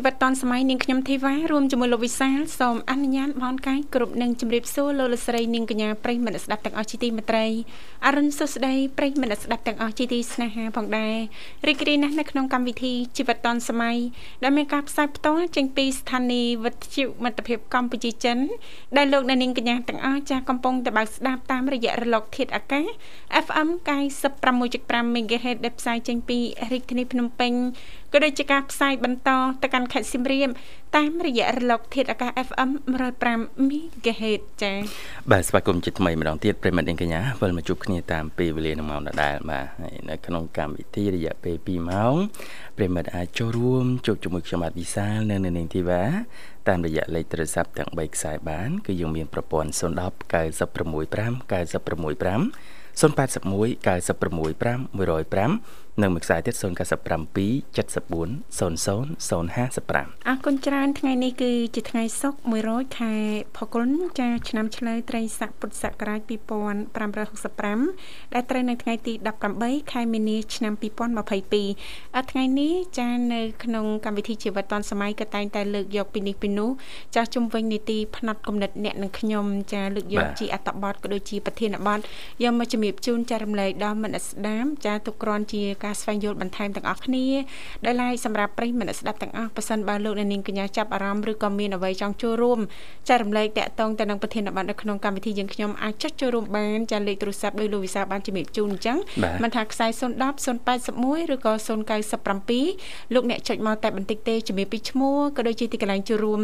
[0.00, 7.46] participa តឌွန်សម័យនាងខ្ញុំធីវ៉ារួមជាមួយលោកវិសាលសូមអនុញ្ញាតបនកាយគ្រប់នឹងជម្រាបសួរលោកលស្រីនាងកញ្ញាប្រិយមិត្តស្ដាប់ទាំងអស់ជាទីមេត្រី
[8.06, 11.16] អរុនសុស្ដីប្រិយមិត្តស្ដាប់ទាំងអស់ជាទីស្នេហាផងដែរ
[11.68, 13.96] រីករាយណាស់នៅក្នុងកម្មវិធីជីវិតឌွန်សម័យ
[14.42, 18.38] ដែលមានការផ្សាយផ្ទាល់ចេញពីស្ថានីយ៍វិទ្យុមិត្តភាពកម្ពុជាចិន
[18.96, 22.86] ដែលលោកនាងកញ្ញាទាំងអស់ចាស់កំពុងតែបើកស្ដាប់តាមរយៈរលកធាតុអាកាស
[23.44, 23.68] FM
[24.42, 26.38] 96.5 MHz ដែលផ្សាយចេញពី
[26.72, 27.52] រាជធានីភ្នំពេញ
[28.12, 29.30] ក៏ដូចជាការផ្សាយបន្ត
[29.62, 30.48] ទៅកាន់ខេត្តសៀមរាប
[30.96, 32.70] តាមរយៈរលក ធាតុអាកាស FM
[33.18, 34.76] 105 MHz ចា៎
[35.30, 39.66] បាទស្វាគមន៍ជាថ្មីម្ដងទៀតប្រិមត្តនាងកញ្ញាវិលមកជួបគ្នាតាមពេលវេលានៅម៉ោងដដែលបាទ
[40.10, 42.14] នៅក្នុងកម្មវិធីរយៈពេល2ម៉ោង
[42.76, 46.02] ប្រិមត្តអាចចូលរួមជួបជាមួយខ្ញុំបាទវិសាលនៅនៅនាងធីវ៉ា
[46.68, 49.82] តាមរយៈលេខទូរស័ព្ទទាំង3ខ្សែបានគឺយើងមានប្រព័ន្ធ010
[50.32, 52.20] 965 965
[53.00, 56.64] 081 965 105 និងមួយខ្សែទៀត097 74
[58.58, 58.60] 00
[59.30, 63.12] 055អរគុណច្រើនថ្ងៃនេះគឺជាថ្ងៃសុក្រ100ខែ
[63.56, 63.88] ផល្គុន
[64.20, 69.12] ចាឆ្នាំឆ្លូវត្រីស័កពុទ្ធសករាជ2565ដែលត្រូវនៅថ្ងៃទី
[69.52, 70.74] 18ខែមីនាឆ្នាំ
[71.50, 76.70] 2022អថ្ងៃនេះចានៅក្នុងកម្មវិធីជីវិតឌွန်សម័យក៏តែងតែលើកយកពីនេះពីនោះ
[77.16, 81.98] ចាជុំវិញនីតិផ្នែកគំនិតអ្នកនិងខ្ញុំចាលើកយកជាអត្តបទក៏ដូចជាប្រធានបទ
[82.42, 87.26] យកមកជំរាបជូនចារំលែកដល់មនស្សស្ដាមចាទុកគ្រាន់ជាការស្វែងយល់បន្ថែមទាំងអស់គ្នា
[87.84, 92.58] ដែលឡាយសម្រាប់ប្រិយមិត្តស្ដាប់ទាំងអស់ប៉ះសិនបើលោកអ្នកនាងកញ្ញាចាប់អារម្មណ៍ឬក៏មានអ្វីចង់ចូលរួម
[93.08, 98.98] ចែករំលែកតាក់ទងទៅនឹងប្រធានបទនៅក្នុងកម្មវិធីយើងខ្ញុំអាចចុចចូលរួមបានចាលេខទូរស័ព្ទដោយលោកវិសាបានជំរាបជូនអញ្ចឹង
[99.42, 100.00] មិនថាខ្សែ010
[100.50, 101.52] 081ឬក៏
[102.18, 106.40] 097លោកអ្នកចុចមកតែបន្តិចទេជំរាបពីឈ្មោះក៏ដូចជាទីកន្លែងចូលរួម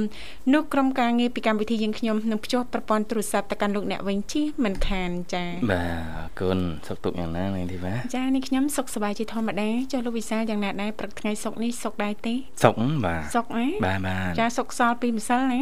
[0.55, 15.61] នោះក្រុមការងារពីកម្មវិធីយើងខ្ញុំនឹងភ្ជាប់ប្រព័ន្ធទូរស័ព្ទទៅកាន់លោកអ្នកវិញជិះមិនខានចា៎បាទអរគុណសុខទុក្ខយ៉ាងណានាងធីវ៉ាចា៎នេះខ្ញុំសុខសប្បាយជាធម្មតាចុះលោកវិសាលយ៉ាងណាដែរព្រឹកថ្ងៃសុកនេះសុកដែរទេសុកបាទសុកហ៎បាទបាទចាសុកសល់ពីម្សិលណា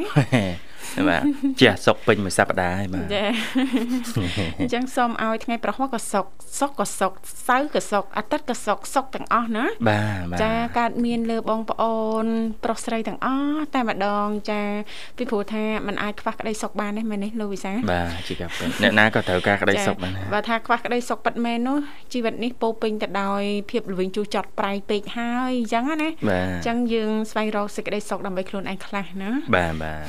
[1.08, 1.22] បាទ
[1.60, 3.24] ជាសុកពេញមួយសប្តាហ៍ហើយបាទចា
[4.60, 6.24] អញ្ចឹងសូមឲ្យថ្ងៃប្រហោះក៏សុក
[6.58, 7.12] សុកក៏សុក
[7.48, 10.00] សៅរ៍ក៏សុកអាទិត្យក៏សុកសុកទាំងអស់ណាបា
[10.34, 12.26] ទចាកើតមានលើបងប្អូន
[12.64, 14.62] ប្រុសស្រីទាំងអស់តែម្ដងចា
[15.16, 21.78] ពីព្រោះថាมันអាចខ្វះក្តីសុខបានទេមែនទេលោកវិសាបាទជាការពិតអ្នកណាក៏ត្រូវការក្តីសុខបានបើថាខ្វះក្តីសុខពិតមែននោះ
[22.12, 30.04] ជីវិតនេះពោពេញទៅដោយភាពល្វីងជូរចត់ប្រៃពេកហើយអញ្ចឹងណាអញ្ចឹងយើងស្វែងរកសេចក្តីសុខដើម្បីខ្លួនឯងខ្លះណាបាទបាទ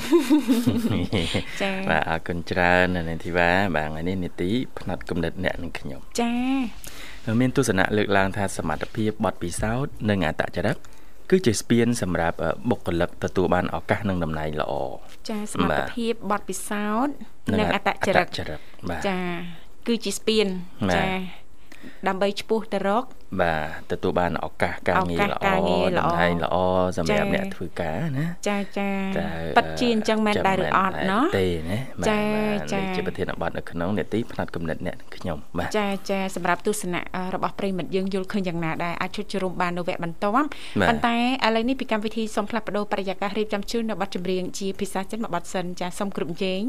[1.61, 6.33] ចាបាទអរគុណច្រើននាងធីវ៉ាបាទថ្ងៃនេះនីតិផ្នែកគំនិតអ្នកនឹងខ្ញុំចា
[7.41, 10.77] មានទស្សនៈលើកឡើងថាសមត្ថភាពបទពិសោធន៍និងអត្តចរិត
[11.29, 12.37] គឺជាស្ពានសម្រាប់
[12.69, 14.73] បុគ្គលិកទទួលបានឱកាសនិងតំណែងល្អ
[15.29, 17.13] ចាសមត្ថភាពបទពិសោធន៍
[17.59, 18.27] និងអត្តចរិត
[19.07, 19.19] ចា
[19.87, 20.47] គឺជាស្ពាន
[20.95, 21.05] ចា
[22.07, 23.03] ដើម្បីឈ្មោះទៅរក
[23.41, 23.55] បា
[23.91, 25.45] ទទទួលបានឱកាសការងារល្អ
[25.99, 26.55] តំណែងល្អ
[26.97, 28.89] សម្រាប់អ្នកធ្វើការណាចាចា
[29.57, 31.79] ប៉ិតជាអញ្ចឹងមែនដែរឬអត់ណោះទេណា
[32.09, 32.19] ចា
[32.71, 37.01] ចាជាប្រធានបទនៅក្នុងនេតិផ្នែកគំនិតអ្នកខ្ញុំបាទចាចាសម្រាប់ទស្សនៈ
[37.35, 40.33] របស់ប្រិមិត្តយើងយល់ឃើញយ៉ាងណាដែរអាចជជុំបាននៅវគ្គបន្ទាប់
[40.89, 41.15] ប៉ុន្តែ
[41.45, 46.63] ឥឡូវនេះពីកម្មវិធីសូមផ្លាស់ប្ដូរបរិយាកាសរៀបចំជូននៅប័ណ្ណចម្រៀងជាភាសាចិនមួយប័ណ្ណសិនចាសូមគ្រប់ជេង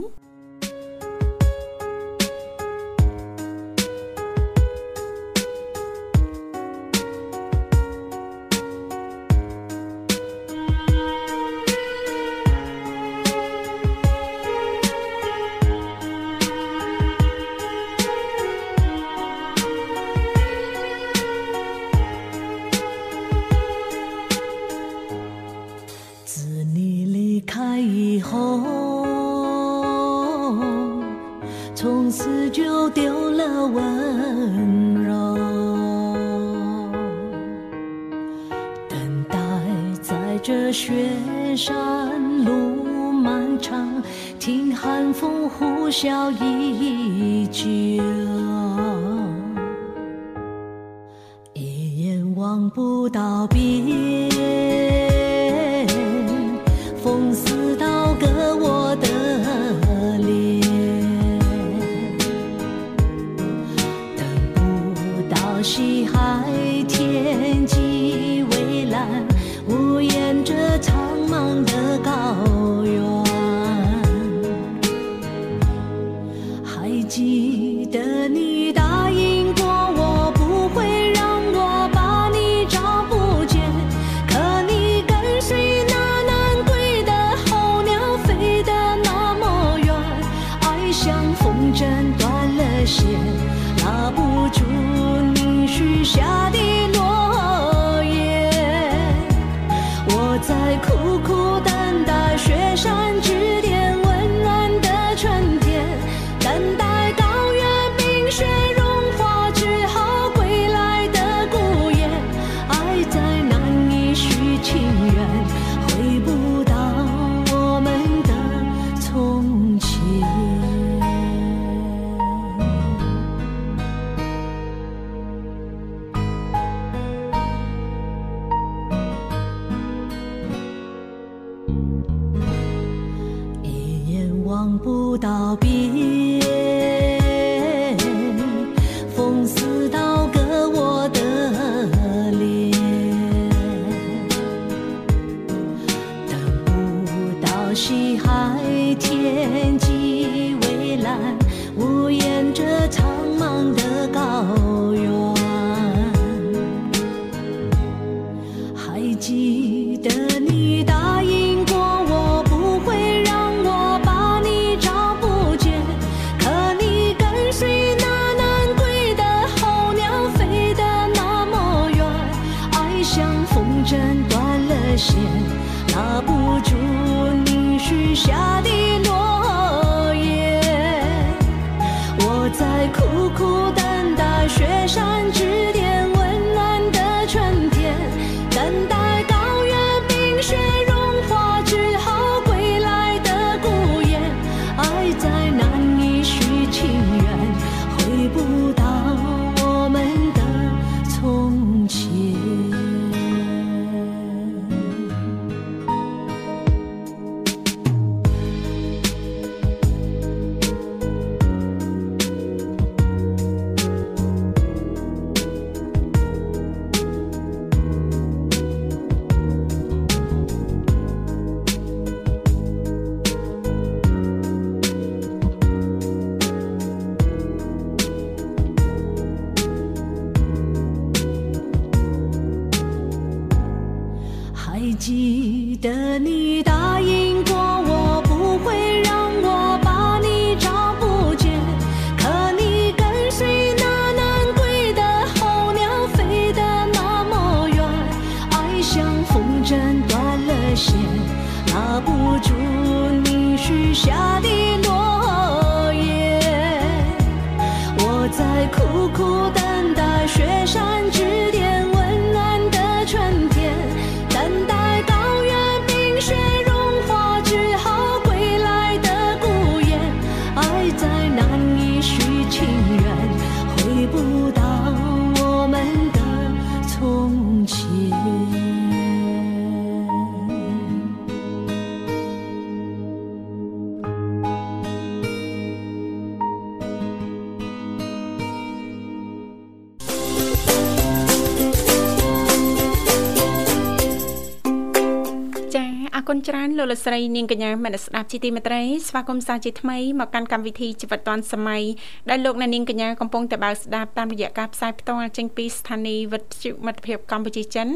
[296.28, 301.82] គុណច្រើនលោកលកស្រីនាងកញ្ញាមនស្ដាប់ជីទីមេត្រីស្វាគមន៍សាជាថ្មីមកកាន់កម្មវិធីជីវិតឌွန်សម័យ
[302.30, 307.88] ដែលលោកអ្នកនាងកញ្ញាកំពុងតែបើកស្ដាប់តាមរយៈការផ្សាយផ្ទាល់ចេញពីស្ថានីយ៍វិទ្យុមិត្តភាពកម្ពុជាចិន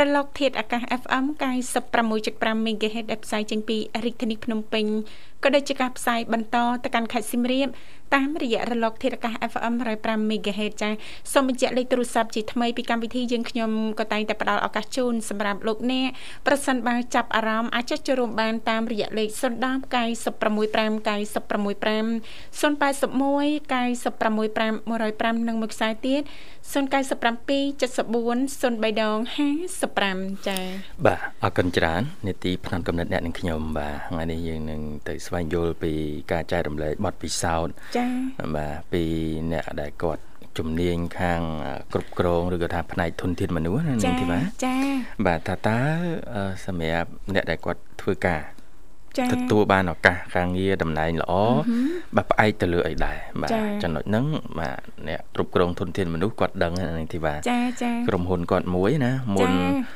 [0.00, 1.24] រលកធាតុអាកាស FM
[1.94, 4.86] 96.5 MHz ដែលផ្សាយចេញពីរាជធានីភ្នំពេញ
[5.46, 7.68] ក៏ដូចជាការផ្សាយបន្តទៅកាន់ខេត្តសៀមរាប
[8.14, 10.90] តាមរយៈរលកធាតុអាកាស FM 105 MHz ចា
[11.32, 16.08] សូមបញ្ជាក់លេខទូរស័ព្ទជាថ្មីពីកម្មវិធីយើងខ្ញុំក៏តែងតែផ្ដល់ឱកាសជូនសម្រាប់លោកអ្នក
[16.46, 20.62] ប្រសិនបើចាប់អារម្មណ៍អាចចុចចូលរួមបានតាមរយៈលេខ010 965
[21.06, 21.06] 965
[22.60, 22.96] 081
[23.72, 26.22] 965 105និងមួយខ្សែទៀត
[26.72, 27.02] 097 74
[28.62, 29.18] 03ដង
[29.82, 30.62] 55ចា៎
[31.04, 35.92] បាទអរគុណច្រើននេតិផ្នែកកំណត់អ្នកនិងខ្ញុំបាទថ្ងៃនេះយើងនឹងទៅស្វែងយល់ពី
[36.32, 38.10] ការចែករំលែកបទពិសោធន៍ចា៎
[38.56, 39.02] បាទពី
[39.52, 40.22] អ្នកដែលគាត់
[40.58, 41.40] ជំនាញខាង
[41.92, 44.80] គ្រប់គ្រងឬក៏ថាផ្នែកធនធានមនុស្សណានាងធីបាចា៎
[45.26, 45.78] បាទថាតើ
[46.34, 48.42] អឺសម្រាប់អ្នកដែលគាត់ធ្វើការ
[49.18, 51.32] ចា៎ទទួលបានឱកាសការងារតំណែងល្អ
[52.16, 54.26] បាទផ្អែកទៅលើអីដែរបាទចា៎ចំណុចហ្នឹង
[54.58, 54.78] បាទ
[55.08, 59.95] អ្នកគ្រប់គ្រងធនធានមនុស្សគាត់ដឹងណានាងធីបាចា៎ចា៎ក្រុមហ៊ុនគាត់មួយណាមុនចា៎អឺអ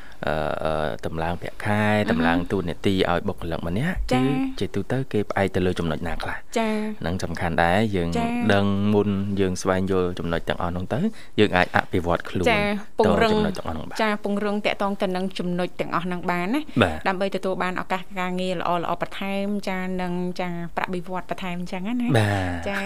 [1.05, 9.09] តម្លើងប្រាក់ខែតម្លើងទូនាទីឲ្យបុគ្គលិកម្នាក់ចា៎គឺជាទូទៅគេផ្អែកទៅលើចំណុចណាខ្លះចា៎ហ្នឹងសំខាន់ដែរយើងចា៎ដឹងមុន
[9.39, 10.99] យើងស្វែងយល់ចំណុចទាំងអស់ហ្នឹងទៅ
[11.39, 12.61] យើងអាចអភិវឌ្ឍខ្លួនចា
[12.99, 22.79] ពង្រឹងចំណុចទាំងអស់ហ្នឹងបាទចាពង្រឹងតកតងទៅនឹងចំណុចទាំងអស់ហ្នឹងបានណាបាទដើម្បីទទួលបានឱកាសការងារល្អល្អបន្ថែមចានិងចាប្រាក់បៀវត្សបន្ថែមអញ្ចឹងណាបាទចា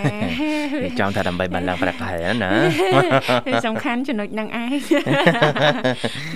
[0.84, 2.14] និយាយចំថាដើម្បីបានឡើងប្រាក់ខែ
[2.44, 2.52] ណា
[3.66, 4.74] សំខាន់ចំណុចហ្នឹងឯង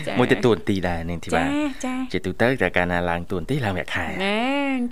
[0.07, 1.51] ចាមួយទៅទួនាទីដែរនាងធីបាចា
[1.85, 4.39] ចាជាទូទៅតែកាលណាឡើងទួនាទីឡើងប្រាក់ខែណែ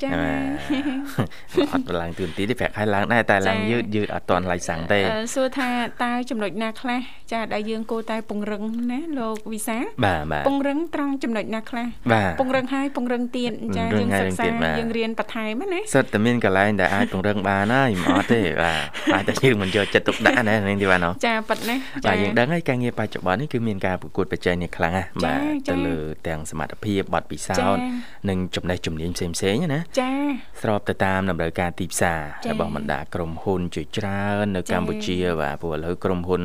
[0.03, 5.69] ចាបាទអត់ឡើងទួនាទីទេប្រាក់ខែឡើងដែរតែឡើងយឺតយឺតអត់ទាន់ឡៃសាំងទេអឺសួរថា
[6.03, 6.99] តើចំណុចណាខ្លះ
[7.33, 18.81] ចាដែលយើងគួរតែពង្រឹងណាលោកវិសាលបាទបាទពង្រឹងត្រង់ចំណុចណាខ្លះបាទពង្រឹងហើយពង្រឹងទៀតចាពង្រឹយើងងសិក្សាហើយទៀតបាទយើងរៀនបន្ថែមណាសិតតែមានកន្លែងដែលអាចពង្រឹងបានហើយមិនអត់ទេបាទ
[19.15, 21.75] អាចតែយើងមិនយកចិត្តទុកដាក់ណានាងធីបាណោះចាប៉ិតណា
[22.05, 30.11] បាទយើងដឹងហើយការងារបច្ចុប្បន្ននេះគឺមានការប្រកួតប្រជែងនេះខ្លាំងណាស់បាទចាទៅលលើទាំងសមត្ថភាពបទពិសោធន៍ចា៎និងចំណេះជំនាញផ្សេងៗណាចា
[30.61, 36.41] ស្របទៅតាមតម្រូវការទីផ្សារចា៎របស់បណ្ដាក្រុមហ៊ុនជាច្រើននៅចា៎កម្ពុជាបាទព្រោះឥឡូវក្រុមហ៊ុន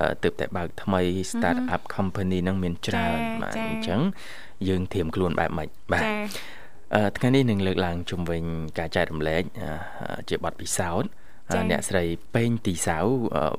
[0.00, 4.00] អឺទើបតែបើកថ្មី start up company ហ្នឹងមានច្រើនចា៎បាទចា៎អញ្ចឹង
[4.68, 6.12] យើងធៀមខ្លួនបែបម៉េចបាទចា
[6.94, 8.42] អឺថ្ងៃនេះនឹងលើកឡើងជុំវិញ
[8.78, 11.08] ការចែករំលែកអឺជាបទពិសោធន៍
[11.50, 12.98] អឺចា៎អ្នកស្រីពេងទីសៅ
[13.36, 13.54] អឺ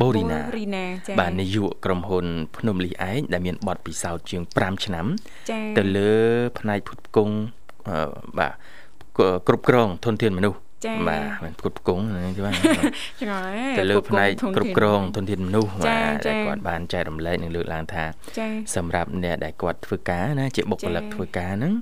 [0.00, 5.06] បូរីណារីណាចាបាទនាយកក្រុមហ៊ុន ភ្នំលីឯកដែលមានបទពិសោធន៍ជាង5ឆ្នាំ
[5.50, 6.12] ចាទៅលើ
[6.58, 7.34] ផ្នែកផ្គត់ផ្គង់
[7.88, 7.96] អឺ
[8.38, 8.52] បាទ
[9.18, 18.04] គគ្រប់គ្រងធនធានមនុស្សចា៎បាទមិនផ្គត់ផ្គង់ហ្នឹងទេបាទឆ្ងល់ហ៎ទៅលើផ្នែកធនធានគ្រប់គ្រងធនធានមនុស្សចា៎បាទចា៎ដែលគាត់បានចែករំលែកនិងលើកឡើងថា
[18.38, 18.46] ចា
[18.76, 21.74] សម្រាប់អ្នកដែលគាត់ធ្វើការណាជាបុគ្គលិកចា៎ធ្វើការហ្នឹង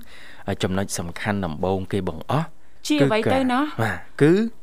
[0.47, 2.47] ហើយចំណុចសំខាន់ដំបូងគេបង្អស់
[2.87, 4.62] ជាអ្វីទៅណោះបាទគឺអឺហ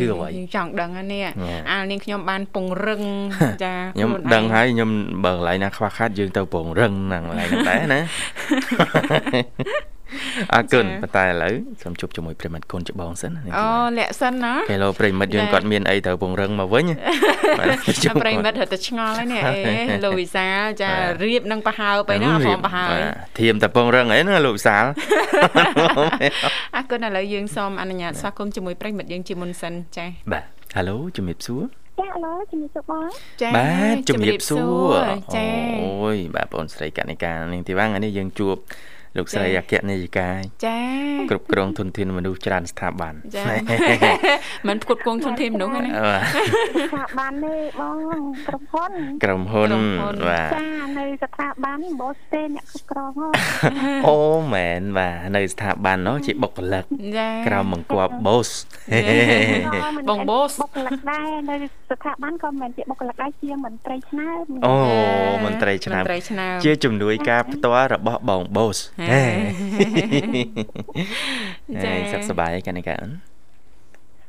[0.00, 3.02] គឺអ្វីយើងចង់ដឹងហ្នឹងនេះណែអានាងខ្ញុំបានពង្រឹង
[3.64, 4.90] ចាខ្ញុំខ្លួនឯដឹងហើយខ្ញុំ
[5.24, 8.00] បើកន្លែងណាខ្វះខាតយើងទៅពង្រឹងហ្នឹងកន្លែងហ្នឹងដែរណា
[10.54, 13.68] អរគុណប៉ុន្តែឥឡូវសូមជួបជាមួយប្រិមិត្តកូនច្បងសិនណាអូ
[13.98, 16.84] លាក់សិនណាពេលលោប្រិមិត្តយើងណែគាត់មានអីត្រូវពង្រឹងមកវិញ
[17.58, 17.68] បាទ
[18.04, 20.90] ជួបប្រិមិត្តរត់តែឆ្ងល់ហើយនេះអេលោកវិសាលចា
[21.22, 24.84] រៀបនឹងប្រហើបទៅណាហ្វមប្រហើបបាទធៀមតែពង្រឹងអីណាលោកវិសាល
[26.76, 30.44] អរគុណឥឡូវយើងសូមអនុញ្ញាតស្វាគមន៍ជាមួយប្រិមិត្តយើងជាមុនសិនចាបាទ
[30.76, 31.62] ហៅឡូជំរាបសួរ
[31.98, 33.08] ចាឥឡូវជំរាបសួរបង
[33.42, 34.60] ចាបាទជំរាបសួ
[34.90, 34.96] រ
[35.34, 35.46] ចា
[35.82, 38.56] អូយបាទបងស្រីកណិកានាងធីវ៉ាថ្ងៃនេះយើងជួប
[39.16, 40.28] លោកស្រីចា៎អគ្គនាយិកា
[40.66, 40.78] ចា
[41.30, 43.44] គ្រប់គ្រងធនធានមនុស្សច្រើនស្ថាប័នចា
[44.68, 46.22] មិនផ្គត់ផ្គង់ធនធានមនុស្សហ្នឹងណាបាទ
[46.86, 47.96] ស្ថាប័ននេះបង
[48.48, 48.92] ក្រុមហ៊ុន
[49.24, 50.66] ក្រុមហ៊ុនក្រុមហ៊ុនបាទចា
[50.98, 53.28] នៅស្ថាប័នបូស្តេអ្នកគ្រប់គ្រងហ៎
[54.08, 54.18] អូ
[54.54, 56.84] មែនបាទនៅស្ថាប័ននោះជាបុគ្គលិក
[57.18, 58.48] ចាក្រៅបង្គាប់ boss
[60.08, 61.56] បង boss បុគ្គលិកដែរនៅ
[61.90, 64.74] ស្ថាប័នក៏មិនមែនជាបុគ្គលិកដែរជាមន្ត្រីឆ្នើមអូ
[65.44, 69.12] មន្ត្រីឆ្នាំមន្ត្រីឆ្នាំជាជំនួយការផ្ទាល់របស់បង boss ហេហេចា៎
[71.84, 73.12] ហេសុខសប្បាយកានិកាអូន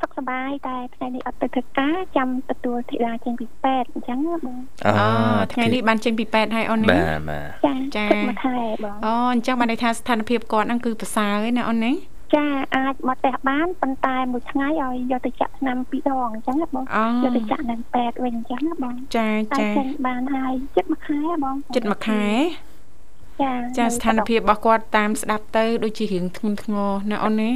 [0.02, 5.08] សុខសប្បាយតែថ្ងៃនេះអត់ទៅធ្វើការចាំទទួលធីតាចេញពីពេទ្យអញ្ចឹងណាបងអូអូ
[5.54, 11.94] ថ្ងៃនេះបានចេញពីពេទ្យហើយអូនណាបាទបាទចាចាគិតមួយខែបងអូអញ្ចឹងបានន័យថាស្ថានភាពគាត់ហ្នឹងគឺប្រសើរឯណាអូនណា
[12.36, 12.46] ចា
[12.76, 22.26] អាចមកផ្ទះបានប៉ុន្តែមួយថ្ងៃឲ្យយកទៅចាក់ថ្នាំពីរដងអញ្ចឹងណាបងអូយកទៅចាក់នៅពេទ្យវិញអញ្ចឹងណាបងចាតែចាចេញបានហើយចិត្តមួយខែបងចិត្តមួយខែ
[23.42, 27.52] ចាចាស្ថានភាពរបស់គាត់តាមស្ដាប់ទៅដូចជារឿងធ្ងន់ធ្ងរណាអូនណា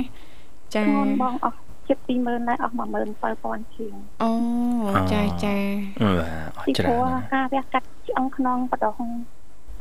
[0.76, 1.58] ចាធ្ងន់បងអស់
[1.90, 2.74] ចិត្ត20000ដែរអស់
[3.24, 4.32] 17000ជាងអូ
[5.14, 5.56] ចាចា
[6.04, 8.94] បាទអរពីច្រព្រោះើនការវះកាត់ឆ្អឹងខ្នងបដោះ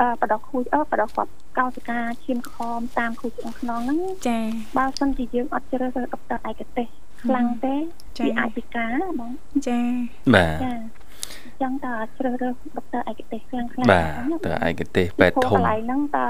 [0.00, 4.38] អឺបដោះខួចអឺបដោះគាត់កោសិកាឈាមខមតាមខួចឆ្អឹងខ្នងហ្នឹងចា
[4.76, 6.86] បើសិនជាយើងអត់ជ្រើសរើសដុកទ័រឯកទេស
[7.22, 7.74] ខ្លាំងទេ
[8.18, 9.30] ចា៎វាអាចពិការណាបង
[9.66, 9.80] ចា
[10.34, 16.26] បាទ ចាអញ្ចឹងតើជ្រើសរើសដុកទ័រឯកទេសខ្លាំងខ្លាំងបាទតើឯកទេសពេទ្យធំកន្លែងហ្នឹងតើ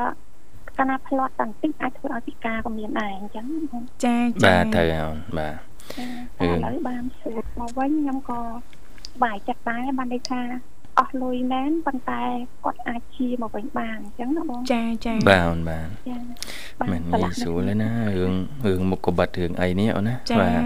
[0.78, 5.56] កាលណាផ្លាត់តន្តិចអាចធ្វើឲ្យពិការក៏មានដែរអញ្ចឹងបងចាបាទទៅអូនបាទ
[6.38, 8.40] ចាឥឡូវបានស្រួលមកវិញខ្ញុំក៏
[9.24, 10.42] បាយចិត្តដែរបានន័យថា
[10.98, 12.22] អស់លុយមែនប៉ុន្តែ
[12.64, 16.18] គាត់អាចជាមកវិញបានអញ្ចឹងណាបងចាចាបាទអូនបាទចា
[16.92, 18.32] មិនងាយស្រួលទេណារឿង
[18.66, 20.62] រឿងមុខក្បិតរឿងអីនេះអូនណាចាបាទចា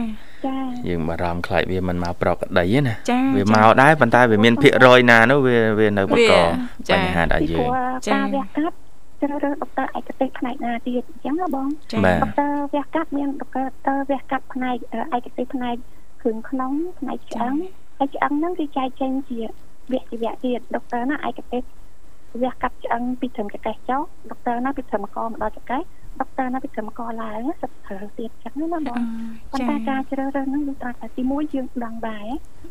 [0.88, 6.42] យើងបារម្ភខ្លាចវាមិនមកប្រកក្តីទេណាចាវាមកដែរប៉ុន្តែវាមានភាគរយណានោះវាវានៅបង្កវា
[6.88, 8.76] ចាបញ្ហាដល់ពីយើព្រោងះចា៎ការវះកាត់
[9.20, 15.76] ជ្រើសរើសដុកទ័រឯកទេសផ្នែកណាទៀតអញ្ចឹងណាបងចាបាទដុកទ័រវះកាត់មានដុកទ័រវះកាត់ផ្នែកអឺឯកទេសផ្នែក
[16.22, 17.54] គ្រឿងក្នុងផ្នែកឆ្អឹង
[17.98, 19.38] ហើយឆ្អឹងហ្នឹងគឺចែកចេញជា
[19.92, 21.62] វគ្គជាវគ្គទៀតដុកទ័រណាឯកទេស
[22.42, 24.00] វះកាត់ឆ្អឹងពីត្រឹមកកេះចុះ
[24.30, 25.82] ដុកទ័រណាពីត្រឹមកមកដល់ចកេះ
[26.20, 28.82] ដុកទ័រណាពីត្រឹមកឡើងសិតត្រូវទៀតអញ្ចឹងណាបង
[29.52, 32.28] ប៉ុន្តែការជ្រើសរើសហ្នឹងគឺត្រង់តែទីមួយយើងដឹងដែរ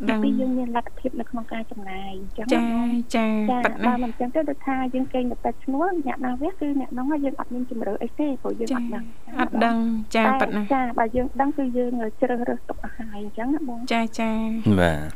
[0.07, 9.03] ទីដឹងពីរយើងមានលទ្ធភាពនៅក្នុងការចំណាយអញ្ចឹងណាចាបងចាចាប៉ិតណាបើមិនចឹងទេដូចថាយើងគេងទៅពេទ្យឈ្នួលអ្នកណាវាគឺអ្នកនោះយើងអត់មានជំរឿអីទេព្រោះយើងអត់ដឹង
[9.39, 9.77] អត់ដឹង
[10.15, 14.31] ចាតែប៉ិតណាចាបើយើងដឹងគឺយើងជ្រើសរើសទុកអាហារអញ្ចឹងណាបងចាចា
[14.79, 15.09] បាទ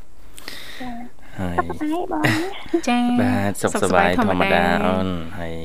[0.82, 0.92] ចា
[1.40, 2.24] ហើយសុខស្បាយបង
[2.90, 5.08] ចាបាទសុខសប្បាយធម្មតាអូន
[5.40, 5.56] ហើយ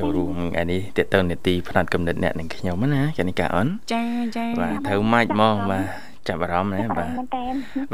[0.00, 4.04] ចូលរួមថ្ងៃនេះតេតើនេតិផ្នែកកំណត់អ្នកនឹងខ្ញុំណាកានិកាអូនចា
[4.36, 5.86] ចាបាទត្រូវម៉ាច់ហ្មងបាទ
[6.28, 7.46] ចាប់អារម្មណ៍ណាបាទមែនតើ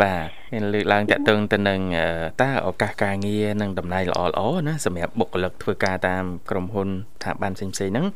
[0.02, 2.06] បាទមានលើកឡើងតកតឹងទៅនឹងអឺ
[2.42, 8.06] តើឱកាសការងារនិងតំណែងល្អល្អណាសម្រាប់បុគ្គលិកធ្វើការតាមក្រុមហ៊ុនស្ថាប័នផ្សេងៗហ្នឹង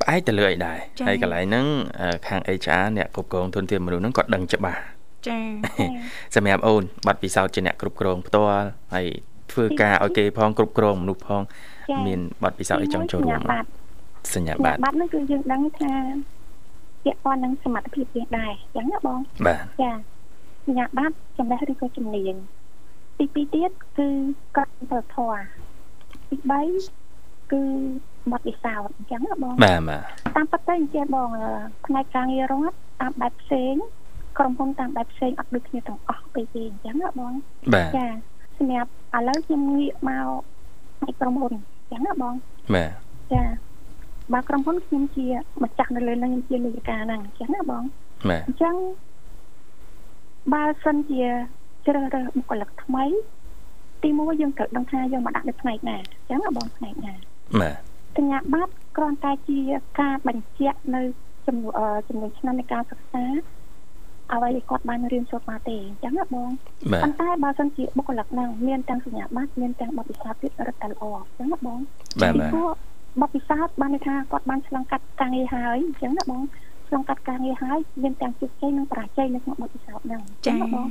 [0.00, 1.66] ផ្អែកទៅលើអីដែរហើយកន្លែងហ្នឹង
[2.00, 4.80] អឺខាង HR អ្នកគ្រប់គ្រងធនធានមនុស្សហ្នឹងក៏ដឹងច្បាស់
[5.28, 5.38] ចា
[6.36, 9.06] សម្រាប់អូនបាត់ពិសោធន៍ជាអ្នកគ្រប់គ្រងផ្ទាល់ហើយ
[9.52, 11.42] ធ្វើការឲ្យគេផងគ្រប់គ្រងមនុស្សផង
[12.08, 13.68] មានបាត់ពិសោធន៍អីចង់ចូលរួមបាត់
[14.34, 15.92] សញ្ញាបាបត់ត្របាត់ហ្នឹងគឺយើងដឹងថា
[17.04, 19.92] ពាក់ព័ន្ធនឹងសមត្ថភាពយើងដែរអញ្ចឹងណាបងបាទចា
[20.66, 22.34] សញ្ញាបត្រចំណេះឬក៏ជំនាញ
[23.18, 24.08] ទី2ទៀតគឺ
[24.56, 25.36] កត់ទៅធរ
[26.30, 26.36] ទី
[26.94, 27.62] 3គឺ
[28.32, 30.02] បទពិសោធន៍អញ្ចឹងណាបងបាទបាទ
[30.36, 31.48] តាមពិតទៅអញ្ចឹងបងអឺ
[31.86, 33.74] ផ្នែកការងាររដ្ឋតាមបែបផ្សេង
[34.38, 37.32] ក្រុមហ៊ុនតាមបែបផ្សេងអត់ដូចគ្នាទាំងអស់ពេលទេអញ្ចឹងណាបង
[37.74, 38.06] បាទចា
[38.58, 40.28] សម្រាប់ឥឡូវខ្ញុំងាកមក
[40.98, 42.34] ផ្នែកក្រុមហ៊ុនអញ្ចឹងណាបង
[42.74, 42.90] បាទ
[43.32, 43.42] ចា
[44.32, 45.26] បើក្រុមហ៊ុនខ្ញុំជា
[45.62, 47.82] ម្ចាស់នៅលើនឹងខ្ញុំជាលេខការហ្នឹងអញ្ចឹងណាបង
[48.30, 48.74] បាទអញ្ចឹង
[50.52, 51.24] បើសិនជា
[51.86, 53.04] ជ្រើសរើសបុគ្គលិកថ្មី
[54.02, 57.12] ទីមួយយើងត្រូវដឹងថាយើងមកដាក់នៅផ្នែកណាអញ្ចឹងណាបងផ្នែកណា
[57.60, 57.76] បាទ
[58.16, 59.58] សញ្ញាបត្រគ្រាន់តែជា
[60.00, 61.02] ការបញ្ជាក់នៅ
[61.46, 63.24] ចំនួនអឺចំនួនឆ្នាំនៃការសិក្សា
[64.34, 66.50] អ្វីដែលគាត់បានរៀនសូត្រមកទេអញ្ចឹងណាបង
[66.92, 71.78] បាទប៉ុន្តែបើសិនជាបុគ្គលិកហ្នឹងមានទាំងសញ្ញាបត្រមានទាំងបទពិសោធន៍ទៀតរឹតតែល្អអញ្ចឹងណាបង
[72.22, 72.70] បាទពីបាទព្រោះ
[73.20, 76.42] បទពិសោធន៍បានន័យថាគាត់បានឆ្លងកាត់ការងារហើយអញ្ចឹងណាបង
[76.88, 80.86] ឆ្លងកាត់ការងារហើយមានទាំងជោគជ័យនិងបរាជ័យនៅក្នុងបទពិសោធន៍ហ្នឹងអញ្ចឹចាងណាបង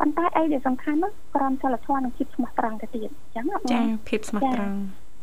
[0.00, 4.76] ប៉ុន្តែអីដែលសំខាន់នោះក្រមសីលធម៌និងចិត្តស្មោះត្រង់ទៅទៀតអញ្ចឹងណាបងចាភាពស្មោះត្រង់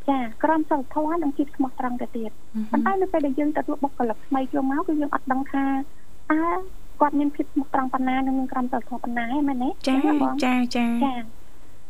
[0.09, 2.31] ចាក្រមសីលធម៌និងចិត្តស្មោះត្រង់ទៅទៀត
[2.71, 5.65] ប៉ុន្តែនៅពេលដែលយើងទទួលបុគ្គលិកថ្មីចូលមកគឺយើងអត់ដឹងថា
[6.31, 6.43] តើ
[7.01, 11.15] គាត់មានភាពស្មោះត្រង់ប៉ុណ្ណានិងមានក្រមសីលធម៌ប៉ុណ្ណាឯមែនទេចាអញ្ចឹងណាបងចាចាចា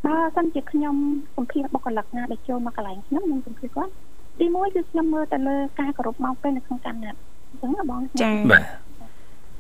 [0.06, 0.96] បើសិនជាខ្ញុំ
[1.36, 3.92] សម្ភារបុគ្គលិកណាដែលចូលមកកន្លែងខ្ញុំខ្ញុំសម្ភារគាត់
[4.40, 8.64] ទីមួយគឺខ្ញុំមើលទៅលើការគោរពមកពេលនៅក្នុងការណាត់អញ្ចឹងណាបងចាបាទ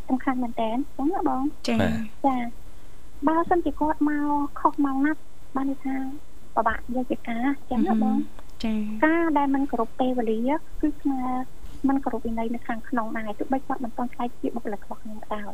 [0.08, 1.94] សំខាន់មែនតើអញ្ចឹងណាបងចាបាទ
[2.26, 2.38] ចា
[3.28, 5.22] បើសិនជាគាត់មកខុសមកណាត់
[5.56, 5.96] បានន័យថា
[6.56, 8.18] ពិបាកយកជាការអញ្ចឹងណាបង
[8.64, 8.74] ចា
[9.06, 11.22] ការដែលมันគោរពពេលវេលាគឺស្មើ
[11.88, 15.52] มันគោរពវិន័យនៅខាងក្នុងដែរទោះបីគាត់មិនទាន់ខ្លាយជាបុគ្គលិករបស់ខ្ញុំក៏ដោយ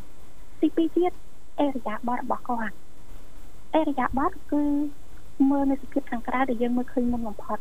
[0.62, 1.12] ទីពីរទៀត
[1.60, 2.76] អេរយាប័តរបស់គាត់
[3.76, 4.64] អេរយាប័តគឺ
[5.50, 7.58] មើលនៅសភាពខាងក្រៅដែលយើងមើលឃើញមុនបំផុត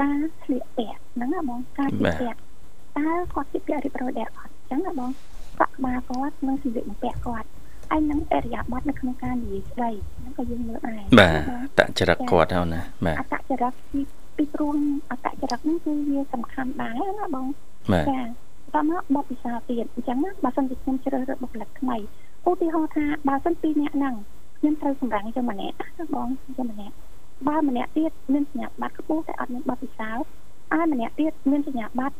[0.00, 2.38] ការស្លៀកពាក់ហ្នឹងណាបងការស្លៀកពាក់
[2.98, 5.10] តើគាត់ស្លៀកពាក់រៀបរយដែរអត់អញ្ចឹងណាបង
[5.60, 7.48] កក់ក្បាលគាត់និងសម្លៀកបំពាក់គាត់
[7.90, 11.30] ហើយនឹងអេរយាប័តនៅក្នុងការនិយាយស្ដីហ្នឹងក៏យើងមើលដែរបា
[11.78, 14.00] ទតចរិតគាត់ហ្នឹងណាបាទអត្តចរិតពី
[14.36, 14.74] ពីព្រោះ
[15.10, 17.46] អត្តចរិតហ្នឹងគឺវាសំខាន់ដែរណាបង
[17.92, 18.22] បាទចា
[18.74, 21.96] តមកបទពិសោធន៍ទៀតអញ្ចឹងណាបើសិនជាខ្ញុំជ្រើសរើសបុគ្គលិកថ្មី
[22.48, 24.14] ឧទាហរណ៍ថាបើសិនពីរនាក់ហ្នឹង
[24.58, 26.94] ខ្ញុំត្រូវសម្រាំងទៅម្នាក់ណាបងទៅម្នាក់
[27.48, 30.28] បើម្នាក់ទៀតមានសញ្ញាបត្រខ្ពស់តែអត់មានបទពិសោធន៍
[30.72, 32.16] ហើយម្នាក់ទៀតមានសញ្ញាបត្រ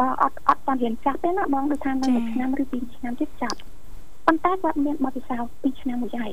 [0.00, 3.58] អឺអត់អត់តាន់រៀនចាស់ទេណាបងដូចថានៅមួយឆ្នាំឬពីរឆ្នាំទៀតចាប់
[4.26, 6.32] ប៉ុន្តែគាត់មានបទពិសោធន៍ពីរឆ្នាំមួយហើយ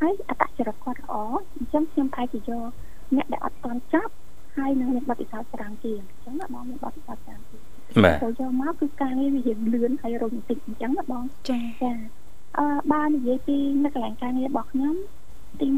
[0.00, 1.14] ហើយអត្តចរិតគាត់ល្អ
[1.56, 2.68] អញ្ចឹងខ្ញុំប្រែជាយក
[3.16, 4.12] អ្នកដែលអត់តាន់ចាប់
[4.56, 7.60] ហើយនឹងមានបទពិសោធន៍ច្រើនជាងអញ្ចឹងណាបងមានបទពិសោធន៍ច្រើនជាង
[8.04, 11.92] បាទចូលយកមកគឺការងារវារៀងលឿនហើយរ៉ូម៉ាទិកអញ្ចឹងណាបងចាចា
[12.58, 14.94] អឺបើនិយាយពីនៅកន្លែងការងាររបស់ខ្ញុំ
[15.60, 15.68] ទី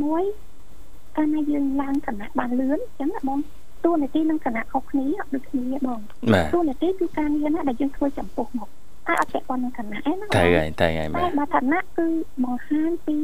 [0.53, 3.39] 1កាលណាយើងឡើងឋានៈបានលឿនអញ្ចឹងណាបង
[3.85, 6.01] តួនាទីនិងឋានៈខុសគ្នាអត់ដូចគ្នាទេបង
[6.33, 8.69] បាទតួនាទីគឺការងារណាដែលយើងធ្វើចំពោះមក
[9.07, 12.07] តែអត់ពាក់ព័ន្ធនឹងឋានៈឯណាបងត្រូវហើយត្រូវហើយបាតែទបើឋានៈគឺ
[12.45, 13.17] បង្ហាញពី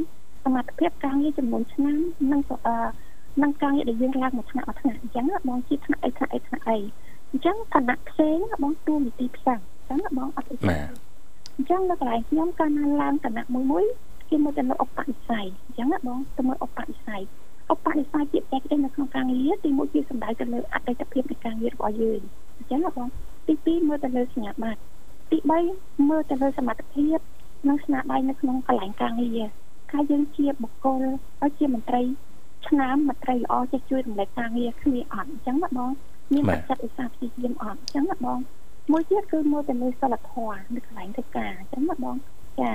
[0.45, 1.99] សមត្ថភាពការងារចំនួនឆ្នាំ
[2.33, 2.75] និងអឺ
[3.43, 6.79] និងការងារដែលយើងឡើងមួយថ្នាក់មួយថ្នាក់អញ្ចឹងណាបងជាថ្នាក់អីថ្នាក់អីថ្នាក់អី
[7.31, 10.89] អញ្ចឹងឋានៈផ្សេងណាបងតួនាទីផ្សេងអញ្ចឹងណាបងអត់អីបាទ
[11.57, 13.85] អញ្ចឹងនៅកន្លែងខ្ញុំកាលណាឡើងឋានៈមួយមួយ
[14.29, 17.23] គេមកទៅលើឧបនិស្ស័យអញ្ចឹងណាបងទៅមើលឧបនិស្ស័យ
[17.73, 22.21] ឧបនិស្ស័យជាតែគេនៅក្នុងការងារទីមួយជាសំដៅទៅលើអតីតភាពនៃការងាររបស់យើង
[22.59, 23.09] អញ្ចឹងណាបង
[23.49, 24.81] ទីពីរមើលទៅលើសញ្ញាបត្រ
[25.31, 25.39] ទី
[25.75, 27.19] 3មើលទៅលើសមត្ថភាព
[27.69, 29.41] និងស្នាដៃនៅក្នុងកន្លែងការងារ
[29.91, 31.03] ថាយើងជាបុគ្គល
[31.41, 32.03] ហើយជាមន្ត្រី
[32.69, 35.91] ឆ្នាំមន្ត្រីល្អចេះជួយរំលែកការងារគ្នាអត់អញ្ចឹងណាបង
[36.33, 38.39] មានបច្ចិតឧស្សាហ៍ព្យាយាមអត់អញ្ចឹងណាបង
[38.93, 42.17] មួយទៀតគឺមើលទៅលើសិលធម៌នៅកន្លែងធ្វើការអញ្ចឹងណាបង
[42.61, 42.73] ចា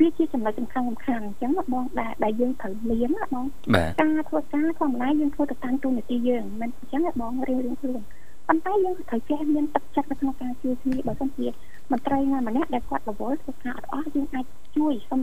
[0.00, 8.00] វាជាចំណុចសំខាន់សំខាន់អញ្ចឹងណាបងដែលដែលយើងត្រូវមានណាបងបាទការធ្វើការធម្មតាយើងធ្វើទៅតាមទូនាទីយើងមិនអញ្ចឹងណាបងរៀងរៀងខ្លួន
[8.48, 11.46] ប៉ុន្តែយើងក៏ត្រូវចេះមានទឹកចិត្តនៅក្នុងការជួយគ្នាបើមិនជា
[11.92, 14.44] មន្ត្រីណាម្នាក់ដែលគាត់រវល់ធ្វើការអត់អស់យើងអាច
[14.76, 15.20] ជួយសុំ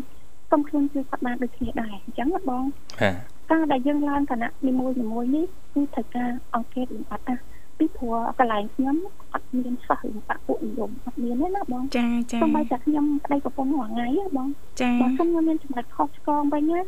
[0.51, 2.63] សុំខ្លួនជួយគាត់បានដូចគ្នាដែរអញ្ចឹងណាបង
[3.01, 4.95] បាទ ការដែលយើងឡើងឋានៈនីមួយៗ
[5.35, 7.35] នេះគឺត្រូវការអង្កេតលម្អិតណា
[7.77, 8.95] ពីព្រោះកន្លែងខ្ញុំ
[9.33, 14.49] អត់មានសិស្សរឿងបពុនិយមអត់មានទេណាបងចាចាសូម្បីតែខ្ញុំប្តីប្រពន្ធមួយថ្ងៃហ៎បង
[14.81, 16.79] ចាបើខ្ញុំមានចំណុចខុសឆ្គងវិញណា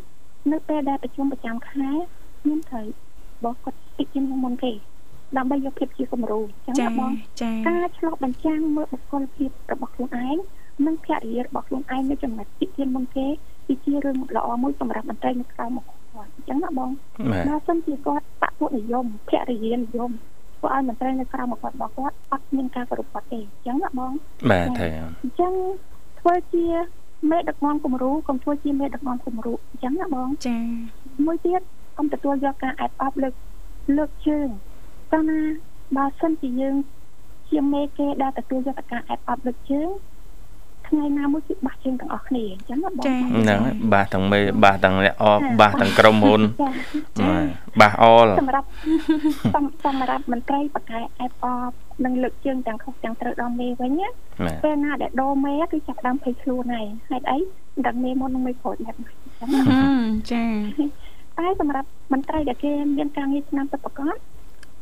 [0.52, 1.90] នៅពេលដែលប្រជុំប្រចាំខែ
[2.42, 2.86] ខ្ញុំត្រូវ
[3.44, 4.72] បោះគាត់តិចជាងមុនគេ
[5.38, 10.38] ដើម្បីយកភាពជាគំរូអញ្ចឹងចាណាបងចាការឆ្លុះបញ្ចាំងមើលបុគ្គលភាពរបស់ខ្លួនឯង
[10.86, 13.28] និងភរិយារបស់ខ្លួនឯងនៅចំណុចតិចជាងមុនគេ
[13.68, 16.90] គឺជារឿងល្អមួយសម្រាប់មន្ត្រីនៅក្រៅមក គាត់អញ្ចឹងណាបង
[17.32, 20.12] បាទបើសិនជាគាត់បពុនិយមភរិយានិយម
[20.58, 24.12] ធ្វើឲ្យមន្ត្រីនៅក្រៅមកគាត់របស់គាត់អត់មានការគោរពគាត់ទេអញ្ចឹងណាបង
[24.52, 24.92] បាទត្រូវ
[25.24, 25.54] អញ្ចឹង
[26.20, 26.66] ធ្វើជា
[27.32, 30.58] មេដឹកនាំគំរូកុំធ្វើជាមេដឹកនាំគំរូអញ្ចឹងណាបងចា
[31.26, 31.62] មួយទៀត
[31.98, 33.34] កុំទទួលយកការអែបអបលើក
[33.98, 34.48] លើកជើង
[35.14, 35.40] តើណា
[35.98, 36.76] បើសិនជាយើង
[37.50, 39.90] ជាមេគេដែលទទួលយកតែការអែបអបលើកជើង
[40.92, 47.46] ថ្ងៃណាមួយគឺបាសជើងទាំងអស់គ្នាអញ្ចឹងណាបងចាហ្នឹងហើយបាសទាំងមេបាសទាំងអ្នកអបបាសទាំងក្រុមហ៊ុនចាបាទ
[47.80, 48.68] បាសអលសម្រាប់
[49.56, 51.72] សំសម្រាប់មន្ត្រីបកកែអែបអប
[52.06, 54.08] និងលើកជើងទាំងខុសទាំងត្រូវដល់មេវិញណា
[54.46, 57.38] បាទពេលណាដែលដោមេគឺចាប់ផ្ដើមភ័យខ្លួនហើយហេតុអី
[57.88, 60.46] ដឹងមេមុននឹងមេប្រូចបែបហ្នឹងអញ្ចឹងណាហឹមចា
[61.38, 64.16] តែសម្រាប់មន្ត្រីដែលគេមានការងារឆ្នាំពិតប្រាកដ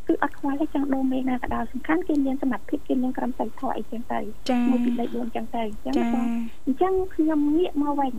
[0.09, 4.19] គឺអត់ខ្វល់ទេចង់ដូរមេណាក៏ដោយសំខាន់គេមានសមត្ថភាពគេមានក្រមសីលធម៌អីចឹងទៅ
[4.49, 6.25] ចាមួយពីរ4ចឹងទៅអញ្ចឹងចាបង
[6.65, 8.13] អញ្ចឹងខ្ញុំងាកមកវិញ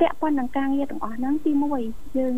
[0.00, 1.52] ពាក់ព័ន្ធនឹងការងារទាំងអស់ហ្នឹងទី
[1.84, 2.34] 1យើង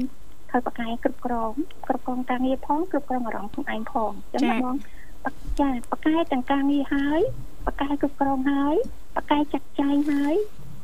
[0.51, 1.53] ត្រូវបកកែគ្រប់គ្រង
[1.89, 4.77] គ្រប់គ្រងការងារផងគ្រប់គ្រងអារម្មណ៍ខ្លួនឯងផងអញ្ចឹងណាបង
[5.25, 7.21] បកចាបកកែទាំងការងារហើយ
[7.67, 8.77] បកកែគ្រប់គ្រងហើយ
[9.17, 10.35] បកកែចាត់ចែងហើយ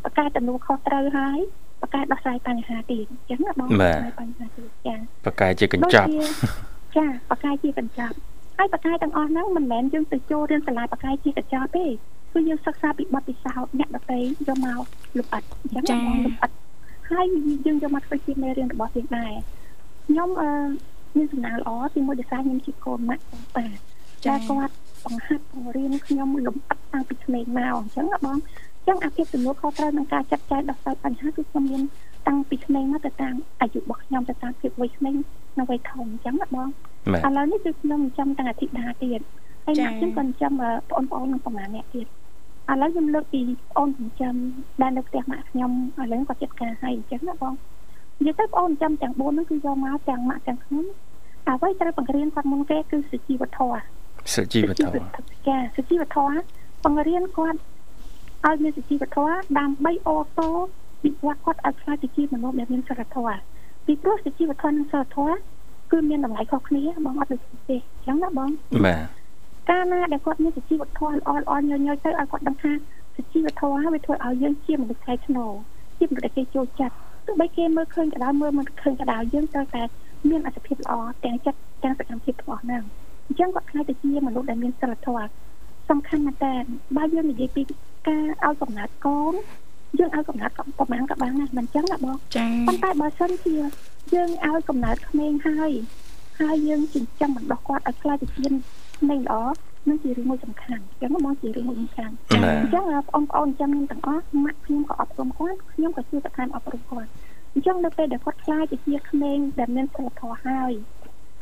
[0.04, 1.38] បកកែទំនួលខុសត្រូវហើយ
[1.82, 4.94] បកកែដោះស្រាយបញ្ហាទៀតអញ្ចឹងណាបងដោះស្រាយបញ្ហាទៀតចា
[5.26, 6.22] បកាយជាកញ្ចប់ដូ
[6.96, 8.16] ចជាចាបកាយជាកញ្ចប់
[8.58, 11.86] ហើយបកាយទាំងអស់ហ្នឹងមិនមែនយើងទៅចូលរៀនសាលាបកាយជាកញ្ចប់ទេ
[12.32, 14.82] គឺយើងសិក្សាពីបទពិសោធន៍អ្នកដទៃយកមក
[15.18, 16.50] លម្អិតអញ្ចឹងចា៎បងលម្អិត
[17.10, 17.26] ហើយ
[17.66, 19.32] យើងយកមកធ្វើជាមេរៀនរបស់យើងដែរ
[20.06, 20.50] ខ្ញុំអឺ
[21.16, 23.78] មានសំណាងល្អទីមួយដោយសារខ្ញុំជាកូនម៉ាក់បងប៉ាចា៎
[24.26, 24.74] ចាគាត់
[25.04, 31.82] បង្ហាត់បង្រៀនខ្ញុំលម្អិតតាំងពីក្មេងមកអញ្ចឹងណាបងអញ្ចឹងអាភាពទំនួលខុសត្រូវនឹងការចាត់ចែងដោះស្រាយបញ្ហាគឺខ្ញុំមាន
[32.28, 35.14] តាំងពីក្មេងមកទៅតាមអាយុរបស់ខ្ញុំទៅតាមភាពវ័យក្មេង
[35.58, 36.68] នៅវ័យធំអញ្ចឹងណាបង
[37.12, 39.20] បាទឥឡូវនេះគឺខ្ញុំចិញ្ចឹមតាំងអាទិតាទៀត
[39.64, 42.06] ហើយចា៎ណាក់ខ្ញុំក៏ចិញ្ចឹមអឺបងប្អូននឹងប្រហែលអ្នកទៀត
[42.70, 43.40] ឥឡូវខ្ញុំលើកពី
[43.76, 44.34] បងចិញ្ចឹម
[44.82, 47.54] ដែលនៅផ្ទះម៉ាក់ខ្ញុំឥឡូវគាត់ចិត្តការហើយអញ្ចឹងណាបង
[48.18, 50.84] និយាយទៅបងចិញ្ចឹមទាំង4ហ្នឹងគឺយកមកទាំងម៉ាក់ទាំងខ្ញុំ
[51.48, 53.80] អ្វីត្រូវបង្រៀនគាត់មុនគេគឺសុជីវធម៌
[54.34, 55.08] សុជីវធម៌
[55.48, 56.40] ចាសុជីវធម៌
[56.84, 57.58] បង្រៀនគាត់
[58.46, 60.50] ឲ្យមានសុជីវធម៌ដើម្បីអូតូ
[61.04, 63.40] វិវត្តគាត់ឲ្យខ្លាចទៅជាមនុស្សដែលមានសិលធម៌
[63.86, 65.36] ពីព្រោះសុជីវធម៌និងសិលធម៌
[65.92, 68.50] គឺមានតម្លៃខុសគ្នាបងអត់ដូចទេអញ្ចឹងណាបង
[68.86, 69.00] បាទ
[69.70, 72.72] កាលណាដែលគាត់មានសុជីវធម៌ល្អល្អញញយទៅឲ្យគាត់ដឹងថា
[73.16, 75.52] សុជីវធម៌វាធ្វើឲ្យយើងជាមនុស្សថ្លៃថ្នូរ
[75.98, 76.94] ជាមនុស្សដែលគេចូលចិត្ត
[77.26, 79.82] ទោះបីគេមើលឃើញក៏ដោយមើលមិនឃើញក៏ដោយយើងត្រូវតែ
[80.28, 82.82] មានអត្ថភាពល្អទាំងចិត្តទាំងសកម្មភាពរបស់ហ្នឹង
[83.26, 85.28] អញ្ចឹងគាត់ខ្លាចទៅជាមនុស្សដែលមានសិលធម៌
[85.88, 86.54] សំខាន់ណាស់តែ
[86.96, 87.62] បើយើងនិយាយពី
[88.08, 89.34] ការឲ្យកំណត់កូន
[89.98, 93.54] យើងឲ្យកំណត់ក៏ប្រហែលក៏បានដែរមិនអញ្ចឹងណាបងចាប៉ុន្តែបើសិនជា
[94.14, 95.70] យើងឲ្យកំណើតក្មេងហើយ
[96.40, 98.46] ហើយយើងចិញ្ចឹមបណ្ដោះគាត់ឲ្យខ្លាចទៅជា
[98.98, 99.36] ក្មេងល្អ
[99.88, 107.08] នឹងជារឿងមួយសំខាន់អញ្ចឹងមកជារឿងមួយសំខាន់បាទអញ្ចឹងបងប្អូនចាំខ្ញុំទាំងអស់ម៉ាក់ខ្ញុំក៏អប់រំគាត់ខ្ញុំក៏ជួយទៅតាមអប់រំគាត់
[107.54, 110.72] អញ្ចឹងនៅពេលដែលគាត់ខ្លាចទៅជាក្មេងដែលមានសិលធម៌ហើយ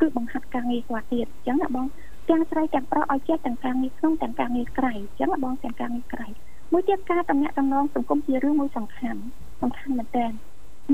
[0.00, 1.86] គឺបង្ហាត់ការងារគាត់ទៀតអញ្ចឹងណាបង
[2.28, 6.26] ទាំងស្រីទាំងប្រុសឲ្យចេះទាំងការងារក្នុងទាំងការងារក្រៅអញ្ចឹងណាបងទាំងការងារក្រៅ
[6.72, 9.20] មួយទៀតការតំណាក់តំណងសង្គមជារឿងមួយសំខាន់
[9.62, 10.26] សំខាន់មែនតើ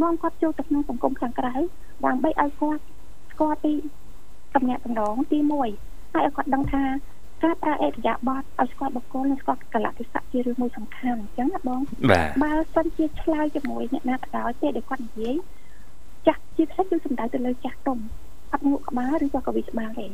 [0.03, 1.55] នាំគាត់ចូលទៅក្នុងសង្គមខាងក្រៅ
[2.05, 2.83] ដើម្បីឲ្យគាត់
[3.33, 3.73] ស្គាល់ពី
[4.55, 5.39] តំណាក់តំណងទី
[5.77, 6.85] 1ហើយឲ្យគាត់ដឹងថា
[7.45, 11.81] ការប្រើអេរយាប័តឲ្យស្គាល់បុគ្គលនិងស្គាល់កលៈទេសៈជារឿងមួយសំខាន់អញ្ចឹងណាបង
[12.11, 15.37] បាទបើសិនជាឆ្លើយជាមួយអ្នកណាក៏ដោយទេដែលគាត់និយាយ
[16.27, 17.99] ចាស់ជាផ្សេងគឺសំដៅទៅលើចាស់ទុំ
[18.53, 20.07] អត់ងក់ក្បាលឬក៏កវីក្បាលទេ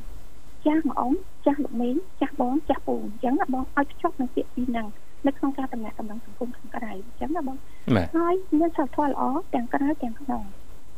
[0.67, 1.13] ចាស់មកអ៊ំ
[1.47, 4.87] ចាស់លោកមីងចាស់បងចាស់ពូអញ្ចឹងណាបងឲ្យភ្ជាប់នឹងពាក្យពីរហ្នឹង
[5.27, 7.57] នៅក្នុងការតំណាក់តំណងសង្គមខាងក្រៅអញ្ចឹងណាបង
[7.97, 9.23] បាទហើយមានសិលធម៌ល្អ
[9.55, 10.43] ទាំងក្រៅទាំងក្នុង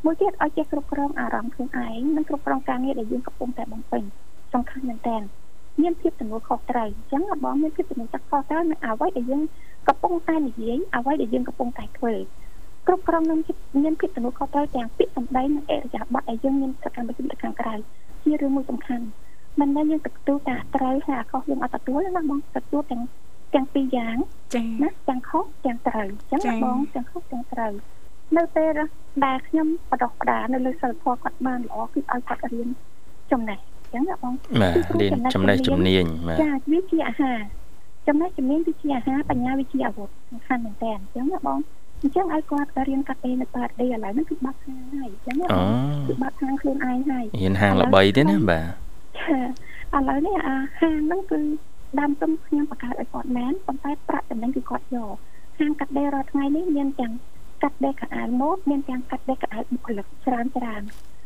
[0.05, 4.03] មួយទៀតឲ្យចេះគ្រប់គ្រងអារម្មណ៍ខ្លួនឯងនិងគ្រប់គ្រងការងារដែលយើងកំពុងតែបំពេញ
[4.53, 5.17] សំខាន់មែនតើ
[5.83, 9.43] មានភាពទំនួលខុសត្រូវអញ្ចឹងណាបងមានភាពទំនួលខុសត្រូវនៅអ្វីដែលយើង
[9.89, 12.15] កំពុងតែនិយាយអ្វីដែលយើងកំពុងតែធ្វើ
[12.87, 13.39] គ្រប់គ្រងនឹង
[13.83, 17.75] មានភាពទំនួលខុសត្រូវទាំងពាក្យសម្ដីនិងអរិយាប័ត្រដែលយើងមានសកម្មភាពនៅខាងក្រៅ
[18.23, 19.05] ជារឿងមួយសំខាន់
[19.61, 23.03] មិនមែនយើងទទួលតែត្រូវហើយអាខុសយើងអត់ទទួលទេណាបងទទួលទាំង
[23.55, 24.17] ទាំងពីរយ៉ាង
[24.55, 27.73] ចាណាទាំងខុសទាំងត្រូវអញ្ចឹងចា៎ណាបងទាំងខុសទាំងត្រូវ
[28.37, 28.71] នៅពេល
[29.25, 32.69] ដែលខ្ញុំបដោះផ្ដានៅលើសិលធម៌គាត់បានល្អគឺឲ្យគាត់រៀន
[33.33, 34.33] ចំណេះអញ្ចឹងណាបង
[34.63, 37.39] បាទរៀនចំណេះជំនាញបាទចាវាជាអាហារ
[38.09, 41.59] ចំណេះជំនាញវាជាអាហារបញ្ញាវាជាអាវុធសំខាន់មែនតើអញ្ចឹងណាបង
[42.03, 48.65] អញ្ចឹងឲ្យគាត់រៀនកាត់ដេរនៅបាតដេរឥឡូវហ្នឹងគឺបាត់ខាងហើយអញ្ចឹងណាអូបងគឺបាត់ខាងខ្លួនឯងហើយរៀនហាងល្បីទេណាបាទ
[49.19, 49.39] ចា
[49.97, 51.41] ឥឡូវនេះអាហាងហ្នឹងគឺ
[51.99, 55.15] ដើមទុំខ្ញុំបង្កើតឲ្យគាត់មែនប៉ុន្តែប្រាក់ចំណេញគឺគាត់យក
[55.59, 57.13] ហាងកាត់ដេររាល់ថ្ងៃនេះមានទាំង
[57.63, 60.83] កាត់ដេរកៅអៅម៉ូតមានទាំងកាត់ដេរកៅអៅបុគ្គលិកច្រើនច្រើន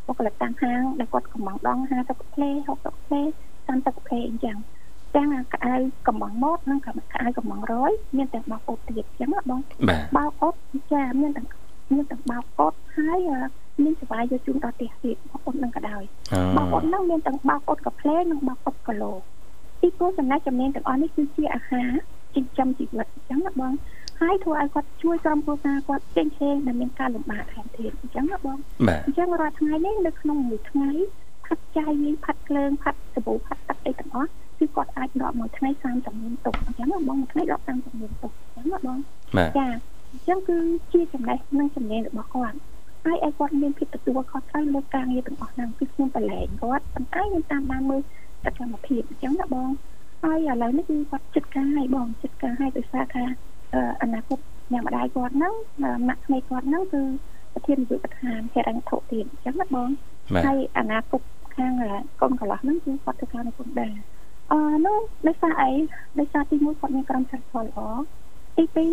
[0.07, 3.23] បុគ្គលិកតាមហាងដែលគាត់កំងដង50ផ្លេ60ផ្លេ
[3.65, 4.57] 30ផ្លេអញ្ចឹង
[5.17, 5.75] ទាំងកៅអៅ
[6.07, 6.91] កំងម៉ូតនិងកៅ
[7.23, 10.55] អៅកំងរយមានទាំងបោកអ៊ុតទៀតអញ្ចឹងណាបងបាទបោកអ៊ុត
[10.93, 11.49] ចាមានទាំង
[11.93, 13.41] មានទាំងបោកអ៊ុតហើយអឺ
[13.83, 19.13] មានសេវាយកជូនដល់ផ្ទះទៀតបោកអ៊ុតនឹងក៏ដោយអូបោកអ៊ុតហ្នឹងមានទាំងបោកអ៊ុតកាផ្លេនិងបោកអ៊ុតកាឡូ
[19.85, 21.91] ពីព្រោះចំណេះចំណេញទាំងអស់នេះគឺជាអាហារ
[22.35, 23.73] ចិញ្ចឹមជីវិតអញ្ចឹងណាបង
[24.21, 30.91] ហើយធ្វើឲ្យគាត់ជួយក្រុមគ្រួសារគាត់ចេញឆេងដែលមានការលំបាកថែមទៀតអញ្ចឹងណាបងបាទអញ្ចឹងរាល់ថ្ងៃនេះនៅក្នុងមួយថ្ងៃ
[31.47, 38.99] ផាត់ចាយវិញផាត់ក្លើងផាត់សាប៊ូផាត់ទឹកអីទាំងអស់គឺគាត់អាចដកមួយថ្ងៃ30មានទុកអញ្ចឹងណាបងមួយថ្ងៃដក30មានទុកអញ្ចឹងណាបង
[39.37, 39.69] បាទចា
[40.13, 40.57] អញ្ចឹងគឺ
[40.93, 42.59] ជាចំណេះនិងចំណេញរបស់គាត់
[43.05, 48.01] ហើយឲ្យគាត់មានភាពទទួលខុសត្រូវលើការងារទាំងអស់ហ្នឹងគឺខ្ញុំបលែងគាត់ប៉ុន្តែខ្ញុំតាមដានមើល
[48.45, 49.69] សកម្មភាពអញ្ចឹងណាបង
[50.23, 53.25] ហើយឥឡូវនេះគឺគាត់ចិត្តការឲ្យបងចិត្តការឲ្យដោយសារថា
[53.75, 54.39] អឺអនាគត
[54.73, 55.55] ញ៉ាំម្ដាយគាត់ហ្នឹង
[56.09, 57.03] ម៉ាក់ក្មេងគាត់ហ្នឹងគឺ
[57.53, 59.89] ប្រធាននាយកដ្ឋានហិរញ្ញវត្ថុទៀតអញ្ចឹងណាបង
[60.35, 61.23] បាទហើយអនាគត
[61.57, 61.73] ខាង
[62.21, 63.95] កូនកន្លោះហ្នឹងគឺគាត់ធ្វើការនៅគុំដែរ
[64.53, 65.71] អឺនោះដោយសារអី
[66.19, 67.81] ដោយសារទីមួយគាត់មានក្រុមចរិតធម៌ល្អ
[68.59, 68.93] ទីពីរ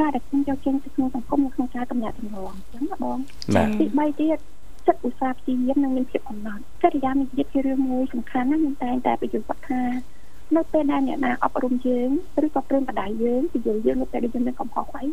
[0.00, 3.18] ការដែលខ្ញុំយកចេញទៅក្នុងសង្គមនៅក្នុងការតំណាក់តំណងអញ្ចឹងណាបង
[3.56, 4.38] បាទទី3ទៀត
[4.90, 9.82] ចិត្តឧស្សាហ៍ព្យាយាមនិងមានភាពអំណត់ចរិយាមារយាទជារឿងមួយសំខាន់ណាស់ខ្ញុំតែងតែបញ្យល់គាត់ថា
[10.56, 12.08] នៅពេលដែលអ្នកណាអប់រំយើង
[12.44, 15.04] ឬក៏ព្រៀនបដៅយើងពន្យល់យើងនៅពេលដែលយើងមានកំហុសអី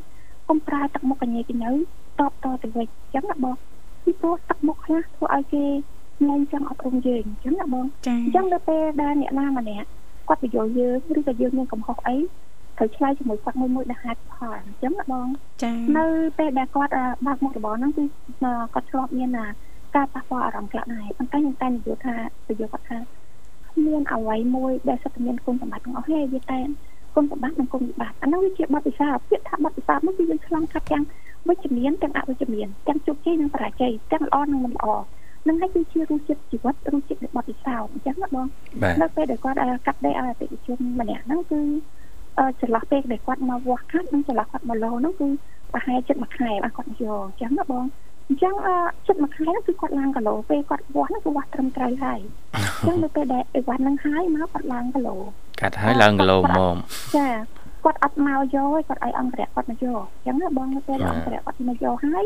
[0.48, 1.72] កុំប្រើទឹកមុខកញ្ញាកញ្ញើ
[2.20, 3.56] តបតទៅវិញអញ្ចឹងណាបង
[4.04, 5.64] ពីព្រោះទឹកមុខខ្លះធ្វើឲ្យគេ
[6.30, 9.88] លែងចង់អប់រំយើងអញ្ចឹងណាបងចាអញ្ចឹងនៅពេលដែលអ្នកណាម្នាក់
[10.28, 12.18] គាត់បញ្យល់យើងឬក៏យើងមានកំហុសអី
[12.78, 15.28] ត្រូវឆ្លើយជាមួយគាត់មួយមួយដែលហេតុផលអញ្ចឹងណាបង
[15.64, 16.06] ចានៅ
[16.38, 18.04] ពេលដែលគាត់អឺបើកមុខរបរហ្នឹងគឺ
[18.44, 19.46] អឺគាត់ឆ្លប់មានអា
[19.98, 22.16] ការប៉ះពាល់អារម្មណ៍ខ្លះដែរប៉ុន្តែខ្ញុំតែនិយាយថា
[22.50, 22.98] និយាយគាត់ថា
[23.72, 26.60] គ្មានអ្វីមួយដែលសុទ្ធតែមានគុណសម្បត្តិទាំងអស់ទេវាតែ
[27.16, 31.04] គុណសម្បត្តិនិងគុណវិបត្តិអាហ្នឹងវាជាបទពិសោធន៍ពាក្យថាបទពិសោធន៍នោះគឺយើងឆ្លងកាត់ទាំង
[31.48, 34.86] វិជ្ជមានទាំងអវិជ្ជមានទាំងជោគជ័យនិងបរាជ័យទាំងល្អនិងមិនល្អ
[35.48, 38.48] នឹងហើយគឺជារសជាតិជីវិតរសជាតិនៃបទពិសោធន៍អញ្ចឹងណាបង
[38.82, 41.60] បាទនៅពេលដែលគាត់អឺកាត់ដេកឲ្យអតិថិជនម្នាក់ហ្នឹងគឺ
[42.40, 45.28] អឺចន្លោះពេលដែលគាត់មកវាស់កាត់និងចន្លោះគាត់មកលោហ្នឹងគឺ
[45.74, 47.86] ប្រហែលជិតមួយខែបាទគាត់យកអញ្ចឹងណាបង
[48.28, 48.76] អញ្ចឹងអឺ
[49.08, 52.20] ជិតមួយខែហ្នឹងគឺគាត់ឡើងគីឡូពេលគាត់វាស់ហ្នឹងគឺវាស់ត្រឹមត្រូវហើយ
[52.56, 55.16] អញ្ចឹងនៅពេលដែលអីវ៉ាន់ហ្នឹងហើយមកគាត់ឡើងគីឡូ
[55.62, 56.76] កាត់ហើយឡើងគីឡូម៉ម
[57.18, 57.28] ចា
[57.84, 62.26] គាត់អត់មកយកទេគាត់ឲ្យអង្គរៈគាត់មកយកអញ្ចឹងណាបងនៅពេលដែលអង្គរៈគាត់មកយកហើយ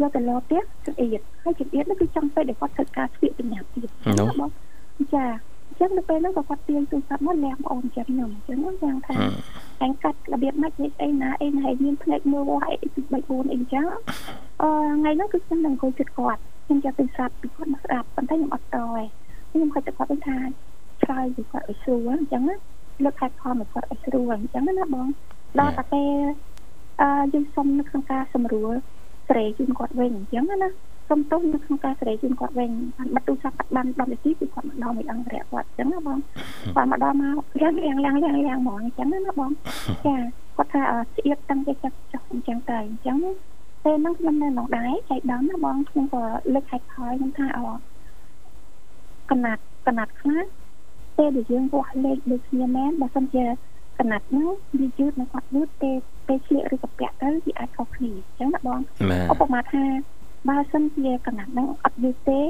[0.00, 4.54] យកទៅលោផ្ទះចង្អៀតហើយចង្អៀតហ្នឹងគឺចង់ពេលដែលគាត់ធ្វើការស្វៀកបញ្ញាទៀតអញ្ចឹងណាបងចា
[4.96, 9.14] អញ្ចឹងនៅពេលហ្នឹងក៏គាត់ទាញទូរស័ព្ទមកលះបងអូនចាំខ្ញុំអញ្ចឹងយ៉ាងថា
[9.82, 13.84] អញកាត់របៀបម៉េចនេះអីណាអីណាឲ្យមានភ្នែកមើលវាស់អីពី3 4អីអញ្ចឹង
[14.62, 18.82] អឺថ្ងៃហ្នឹងគឺខ្ញុំនឹងអង្គុយជិតគាត់ខ្ញុំចាប់ទូរស័ព្ទពីគាត់មកស្ដាប់ប៉ុន្តែខ្ញុំអត់តទេ
[19.50, 20.38] ខ្ញុំគាត់ទៅគាត់វិញថា
[21.02, 22.56] ឆ្លើយពីគាត់ឲ្យស្រួលអញ្ចឹងណា
[23.04, 25.06] លើកខែផលមកគាត់ឲ្យស្រួលអញ្ចឹងណាបង
[25.58, 26.12] ដល់តែពេល
[27.00, 28.72] អឺយើងសុំនៅក្នុងការសម្រួល
[29.28, 30.70] ស្រេជូនគាត់វិញអញ្ចឹងណា
[31.08, 36.18] សុំទោសនៅក្នុងការស្រេជូនគាត់វិញបានបាត់ទូរស័ព្ទបាន10នាទីគឺគាត់មកដល់មួយអង្គរៈគាត់អញ្ចឹងណាបង
[36.74, 39.50] គាត់មកដល់មករាំងរាំងរាំងរាំងរាំងហ្មងអញ្ចឹងណាបង
[40.06, 40.16] ចា
[40.56, 43.16] គាត់ថាអឺស្អៀតតាំងពីចាប់ចុះអញ្ចឹងទៅអញ្ចឹង
[43.84, 46.22] ពេលហ្នឹងខ្ញុំនៅក្នុងដែរចៃដន្យណាបងខ្ញុំក៏
[46.54, 47.60] លើកខែផលខ្ញុំថាអ
[49.30, 50.44] កណាត់កណាត់ខ្លះ
[51.16, 53.44] ពេលដែលយើងវាស់លេខដូចគ្នាមែនបើសិនជា
[53.98, 54.48] កណាត់ហ្នឹង
[54.80, 59.84] វាយឺតនិងអត់យឺតពេលពេលឆ្លៀកឬកាពាក់ទៅវាអាចខុសគ្នាអញ្ចឹងណាបងបាទឧបមាថា
[60.48, 62.40] បើសិនជាកណាត់ហ្នឹងអត់យឺតទេ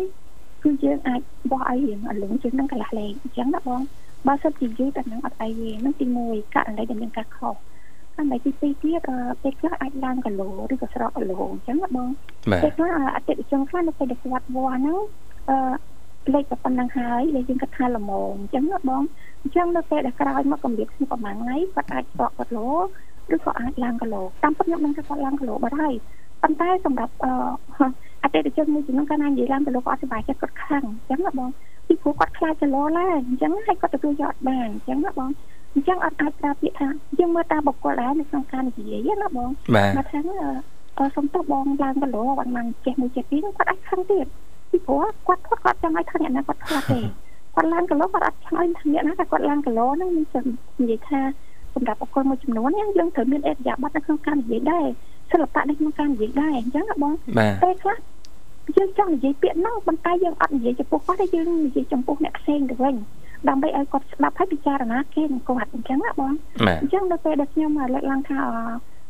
[0.62, 3.80] គឺយើងអាចបោះឲ្យរៀងអលងជាងហ្នឹងកន្លះលេខអញ្ចឹងណាបង
[4.26, 12.08] បើសិនជាយឺតតែហ្នឹងអត់អីទេហ្នឹងទី1ករណីដែលមានការខុសករណីទី2ទៀតអឺពេលខ្លះអាចឡើងគីឡូឬក៏ស្រកគីឡូអញ្ចឹងណាបង
[12.50, 14.98] បាទពេលខ្លះអតិថិជនខ្លះនៅពេលដែលគាត់វាស់ហ្នឹង
[15.50, 15.56] អឺ
[16.34, 19.02] លេខតែប៉ុណ្្នឹងហើយលេខយើងគិតថាល្មមអញ្ចឹងណាបង
[19.42, 22.68] អញ្ចឹងនៅពេលដែលក្រោយមកកម្រិតគ្នាប្រហែលថ្ងៃគាត់អាចស្រកគីឡូ
[23.34, 25.94] ឬក៏អាចឡើងគីឡូតាមពិតខ្ញុំដឹងថាគាត់ឡើងគីឡូបាត់ហើយ
[26.42, 27.30] ប៉ុន្តែសម្រាប់អឺ
[28.22, 31.50] អតិថិជនមួយចំនួនកាលណានិយាយឡើងគីឡូគាត់អត់សុបាយចិត្តគាត់ខឹងអញ្ចឹងណាបង
[31.86, 35.30] ពីព្រោះគាត់ខ្លាចគីឡូឡើងអញ្ចឹងហើយគាត់ទទួលយកអត់បានអញ្ចឹងណាបង
[35.74, 40.48] អញ្ចឹងអត់អាចប្រើពាក្យថាយើងមើលតាមបុគ្គលដែរនៅក្នុងការនិយាយណាបងបាទមកថាអឺ
[40.98, 44.26] អឺសុំទោសបងឡើងគីឡូគាត់មិនចេះមួយចេះពីរហ្នឹងគាត់អាចខឹងទៀត
[44.70, 47.00] ពីព្រោះគាត់គាត់គាត់ចង់ឲ្យថាអ្នកណាគាត់ខ្លាចទេ
[47.54, 50.24] គាត់ឡើងគីឡូគាត់អត់ឆ្លើយថាអ្នកណាថាគាត់ឡើងគីឡូហ្នឹងមាន
[50.80, 51.20] និយាយថា
[51.74, 54.86] សម្រាប់បុគ្គលមួយចំនួនហ្នឹងយើងត្រូវមានអេតយាប័តនៅក្នុងការនិយាយដែរ
[55.32, 57.96] សិល្បៈនៅក្នុងការនិយាយដែរអញ្ចឹងណាបងបាទពេលខ្លះ
[58.76, 62.94] យើងចង់និយាយពាក្យហ្នឹងប៉ុន្តែយើងអត់និយាយចំពោះគាត់ទេយើងនិយាយចំពោះអ្នកផ្សេងទៅវិញ
[63.48, 66.32] ដើម្បីឲ្យគាត់ស្ដាប់ហើយពិចារណាគេនឹងគាត់អញ្ចឹងណាបង
[66.66, 68.56] បាទអញ្ចឹងនៅពេលដែលខ្ញុំលើកឡើងថាអ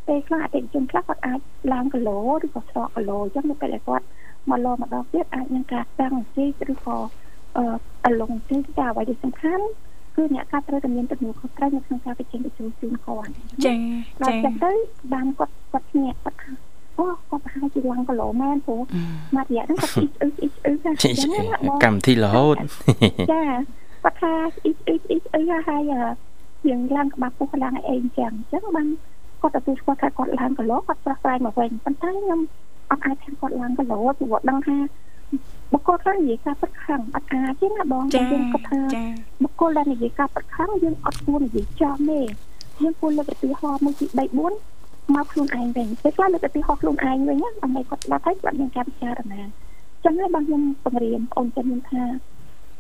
[0.08, 1.40] ពេលខ្លះអតិថិជនខ្លះគាត់អាច
[1.72, 4.04] ឡើងគីឡូឬក៏ស្រកគីឡូអញ្ចឹងនៅពេលដែលគាត់
[4.50, 6.96] មកលោម្ដងទៀតអាចនឹងការតាំងជីកឬក៏
[7.56, 7.64] អឺ
[8.06, 9.64] អលងទីតែអ្វីដែលសំខាន់
[10.16, 13.30] គឺអ្នកកាត់ត្រូវតែមានទំនួលខុសត្រូវនៅក្នុងការបញ្ចេញបញ្ជូនជូនគាត់
[13.64, 13.74] ចា
[14.22, 14.72] ដល់ចាចឹងទៅ
[15.12, 16.50] បានគាត់គាត់ភ្ញាក់គាត់ថា
[16.98, 18.80] អូគាត់ប្រហែលជាឡើងគីឡូមែនព្រោះ
[19.36, 22.56] មករយៈហ្នឹងគាត់អ៊ីអ៊ឺអ៊ីអ៊ឺហ្នឹងអញ្ចឹងណាបងកម្មវិធីរហូត
[23.32, 23.44] ចា
[24.04, 24.32] គាត់ថា
[24.64, 25.82] អ៊ីអ៊ឺអ៊ីអ៊ឺហើយ
[26.68, 28.86] យើងឡើងក្បាប់ពុះឡើងអីអញ្ចឹងអញ្ចឹងបាន
[29.40, 32.40] គាត់ទទួលស្គាល់ថាគាត់ឡើងគីឡូគាត់ប្រោះស្រាយមកវិញប៉ុន្តែខ្ញុំ
[32.90, 34.76] អត់អាចថាគាត់ឡើងគីឡូព្រោះដឹងថា
[35.72, 39.02] បុគ្គលខ្លះនិយាយការពិតខឹងអត់អាចទេណាបងចាយើងគាត់ថាចា
[39.42, 42.20] បុគ្គលដែលនិយាយការពិតខឹងយើងអត់គួរនិយាយចំទេ
[42.82, 44.18] យើងគួរលើកឧទាហរណ៍មួយទី3
[44.66, 49.42] 4មកខ្លួនឯងវិញពេលខ្លះលើកឧទាហរណ៍ខ្លួនឯងវិញណាដើម្បីគាត់ស្ដាប់ហើយគាត់មានការពិចារណា
[50.04, 52.02] ចឹងហើយបងខ្ញុំបង្រៀនបងអូនចាំខ្ញុំថា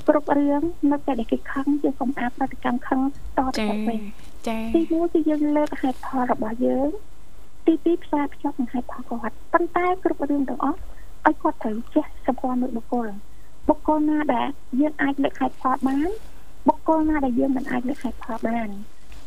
[0.08, 3.00] គ្រប់រឿងនៅតែដែលគេខឹងយើងកុំអាប្រតិកម្មខឹង
[3.38, 4.00] តទៅចាគាត់វិញ
[4.48, 6.88] ចាទីមួយគឺយើងលើកហេតុផលរបស់យើង
[7.66, 10.78] ទី2ផ្សារភ្ជាប់នឹងហេតុផលគាត់ប៉ុន្តែគ្រប់រឿងទាំងអស់
[11.26, 13.08] ឲ្យគាត់ត្រូវចេះសម្គាល់មួយបុគ្គល
[13.68, 14.48] បុគ្គលណាដែល
[14.80, 16.08] យើងអាចលើកហេតុផលបាន
[16.68, 18.68] បុគ្គលណាដែលយើងមិនអាចលើកហេតុផលបាន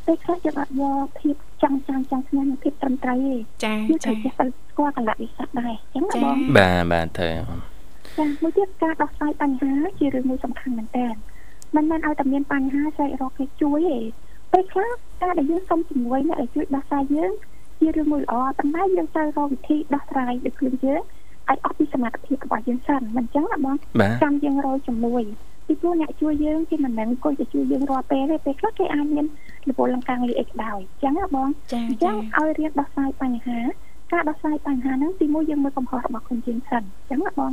[0.05, 3.35] ពេលខ្លះយើងអត់យកភាពចាំចាំចាំគ្នានឹងភាពត្រឹមត្រូវទេ
[3.65, 7.29] ចាយើងត្រូវចាចេះទៅស្គាល់កលៈវិស័យដែរអញ្ចឹងណាបងបាទបាទទៅ
[8.17, 11.07] ចាមួយទៀតការដោះស្រាយបញ្ហាជារឿងមួយសំខាន់មែនតើ
[11.75, 13.97] មិនមែនឲ្យតែមានបញ្ហាស្រែករកគេជួយទេ
[14.51, 17.31] ពេលខ្លះការដែលយើងសុំជំនួយអ្នកដែលជួយដោះស្រាយយើង
[17.79, 21.01] ជារឿងមួយល្អប៉ុន្តែយើងត្រូវរកវិធីដោះស្រាយដោយខ្លួនយើង
[21.49, 25.23] ឲ្យអស់ពីសមត្ថភាពរបស់យើងសិនមិនអញ្ចឹងណាបងបាទចាំយើងរកជំនួយ
[25.67, 29.25] ពីព្រោះអ្នកជួយយើងគេមិនមែនអង្គុយតែជួយយើងរាល់ពេលទេពេលខ្លះគេអាចមាន
[29.67, 33.59] លពលលំកាំងលីអីក៏ដោយអញ្ចឹងណាបងចាអញ្ចឹចាងឲ្យរៀនដោះស្រាយបញ្ហា
[34.11, 37.51] ការដោះស្រាយបញ្ហាហ្នឹងទីមួយយើងមើលកំហុសរបស់ខ្លួនយើងសិនអញ្ចឹងណាបង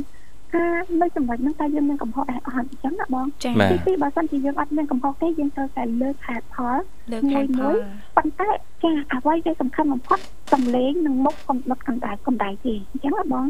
[0.55, 6.77] ការនៅចំណុចហ្នឹងតើយើងមានកំហុសដែរអត់អញ្ចឹងណាបងចាបាទទីពីរបើសិនជាយើងអត់មានកំហុសទេយើងត្រូវតែលើកហេតុផល
[7.11, 7.75] លើកហេតុផល
[8.17, 8.49] ប៉ុន្តែ
[8.83, 10.19] ចាអ្វីដែលសំខាន់បំផុត
[10.53, 13.45] សំលេងនិងមុខកំដុតកំដៅកំដៅទេអញ្ចឹងណាបង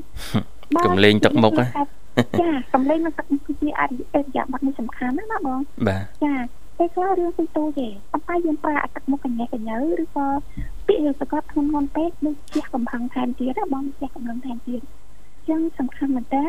[0.85, 1.65] កំលេងទឹកមុខហ៎
[2.39, 6.33] ចាសំលេងនិងទឹកមុខគឺជាអរិយបទនេះសំខាន់ណាស់ណាបងបាទចា
[6.77, 10.25] ពេលខ្លះរឿងពីទូទេប៉ុន្តែយើងប្រើអត្តមុខកញ្ញាកញ្ញើឬក៏
[10.87, 16.43] ពាក្យសកត់ធ្ងន់ធ្ងន់ពេកដូចជាកំផឹងថែមទៀតណាបងជាកំឡុងថែមទៀតអញ្ចឹងសំខាន់មែនតើ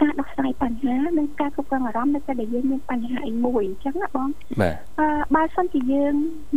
[0.00, 4.28] ការដោះស្រាយបញ្ហានិងការគ្រប់គ្រងអារម្មណ៍នៅពេលដែលយើងមានបញ្ហាអីមួយអញ្ចឹងណាបង
[4.60, 6.14] បាទអឺបើសិនជាយើង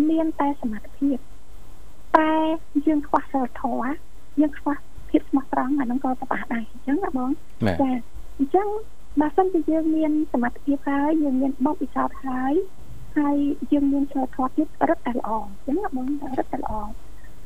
[0.10, 1.17] មានតែសមត្ថភាព
[2.17, 2.32] តែ
[2.86, 3.91] យើងខ្វះសិលធម៌
[4.39, 4.75] យើងខ្វះ
[5.10, 7.29] ភាពស្មោះត្រង់អាហ្នឹងក៏ពិបាកដែរអញ្ចឹងណាបង
[7.65, 7.91] បាទចា
[8.38, 8.67] អញ្ចឹង
[9.21, 12.53] បើសិនជាយើងមានសមត្ថភាពហើយយើងមានបទពិសោធន៍ហើយ
[13.17, 13.38] ហើយ
[13.71, 16.73] យើងមានសិលធម៌ទៀតរឹតតែល្អអញ្ចឹងណាបងរឹតតែល្អ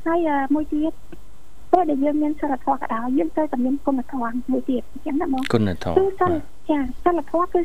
[0.04, 0.92] ហើយអឺមួយទៀត
[1.72, 6.32] ពេលដែលយើងមានសិលធម៌ក៏ដោយយើងត្រូវតែមានគុណធម៌មួយទៀតអញ្ចឹងណាបងគុណធម៌គឺសិល
[6.68, 7.60] ចាសិលធម៌គឺ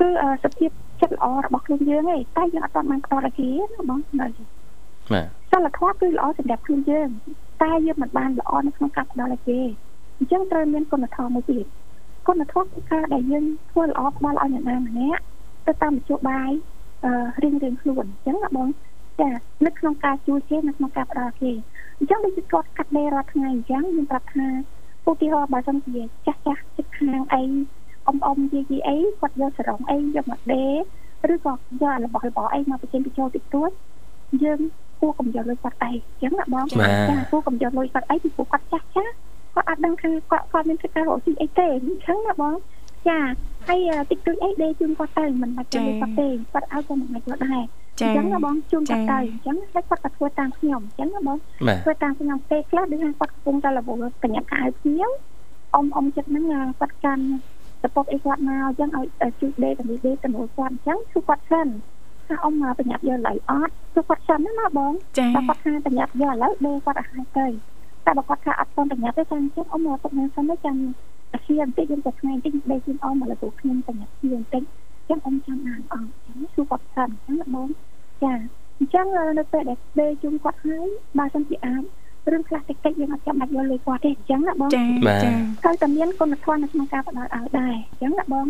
[0.00, 0.70] គឺអឺសភាព
[1.00, 4.30] ចិត្តល្អរបស់ខ្លួនយើងឯងតែយើងអត់ទាន់បានផ្ដល់ឲ្យគេណាបងនៅបាទ
[5.52, 7.08] សិលធម៌គឺល្អសម្រាប់ខ្លួនយើង
[7.62, 9.60] តែយើងមិនបានល្អនៅក្នុងការផ្ដល់ឲ្យគេ
[10.18, 11.66] អញ្ចឹងត្រូវមានគុណធម៌មួយទៀត
[12.28, 15.22] គុណធម៌គឺការដែលយើងធ្វើល្អផ្ដល់ឲ្យអ្នកណាម្នាក់
[15.66, 16.50] ទៅតាមមធ្យោបាយ
[17.04, 18.68] អឺរៀងរៀងខ្លួនអញ្ចឹងណាបង
[19.20, 19.30] ចា
[19.66, 21.52] នៅក្នុងការជួយគេនៅក្នុងការផ្ដល់គេ
[21.98, 24.46] អញ្ចឹងដូចជាគាត់កាត់ដេររាល់ថ្ងៃអញ្ចឹងយើងប្រាប់ថា
[25.08, 27.42] ឧទាហរណ៍បើសិនជាចាស់ចាស់ចិត្តខាងអី
[28.06, 33.70] អ៊ំអ៊ំយាយយាយអីគាត់យកសរងអីយកមកដេរឬក៏យករបស់របរអីមកបញ្ចេញបញ្ចូលតិចតួច
[34.42, 34.60] យើង
[35.00, 39.12] គួរកំយកលុយគាត់អីអញ្ចឹងណាបងបាទចាគួរកំយកលុយគាត់អីពីព្រោះគាត់ចាស់ចាស់
[39.54, 42.54] គាត់អត់ដឹងថាគាត់គាត់មានសិទ្ធិការរកស៊ីអីទេអញ្ចឹងណាបង
[43.08, 43.18] ចា
[43.66, 47.64] ហើយអឺតិចតួចអីដេជូនគាត់ទៅមិនបាច់ចាំគាត់ទេគាត់ឲ្យគាត់មិនបាច់គាត់ដែរ
[47.98, 55.10] អចាញ្ចឹងណាបងជូនគាត់ទៅអញ្ចឹងហើយគាត់ក៏ធ្វើតាមខ្ញុំអញ្ចឹងណាបងបាទធ្វើតាមខ្ញុំពេលខ្លះដូចថាគាត់កំពុងតែរវល់បញ្ញាការឲ្យភ្ញៀវ
[55.74, 57.24] អ៊ំអ៊ំចិត្តហ្នឹងអាគាត់កាន់
[57.82, 59.06] សពតអីគាត់មកអញ្ចឹងឲ្យ
[59.40, 61.68] ជួយដេទៅនេះដេទៅនោះគាត់អញ្ចឹងគឺគាត់សិន
[62.26, 67.46] ថាអ៊ំមកបញ្ញាយកឡើយអត់គឺគាត់សិនណាបងចាតែគាត់ថាបញ្ញាប់យកឥឡូវដេគាត់ឲ្យទៅ
[68.06, 70.76] តែបើគាត់ថាអត់ទាន់បញ្ញាប់ទេចាំចឹងអ៊ំមកទុកនឹងសិនទៅចាំ
[71.32, 74.62] អាសៀបន្តិចយើងទៅថ្ងៃបន្តិចដេជូនអ៊ំមកលើពួកខ្ញុំបញ្ញាប់ជាបន្តិច
[75.08, 77.68] ចឹងអ៊ំចាំបានអស់ចឹងគឺគាត់សិនចឹងណាបង
[78.22, 78.32] ចា
[78.78, 79.06] អញ្ចឹង
[79.38, 81.82] នៅពេលដែលដេជូនគាត់ហើយបើសិនជាអាច
[82.32, 85.30] រឿងខ្លះតិចតិចយើងអត់ចាំបាច់យកលុយគាត់ទេអញ្ចឹងណាបងចាបាទចា
[85.62, 88.46] ត្រូវតែមានគុណធម៌នៅក្នុងការផ្ដល់ឲ្យដែរអញ្ចឹងណាបង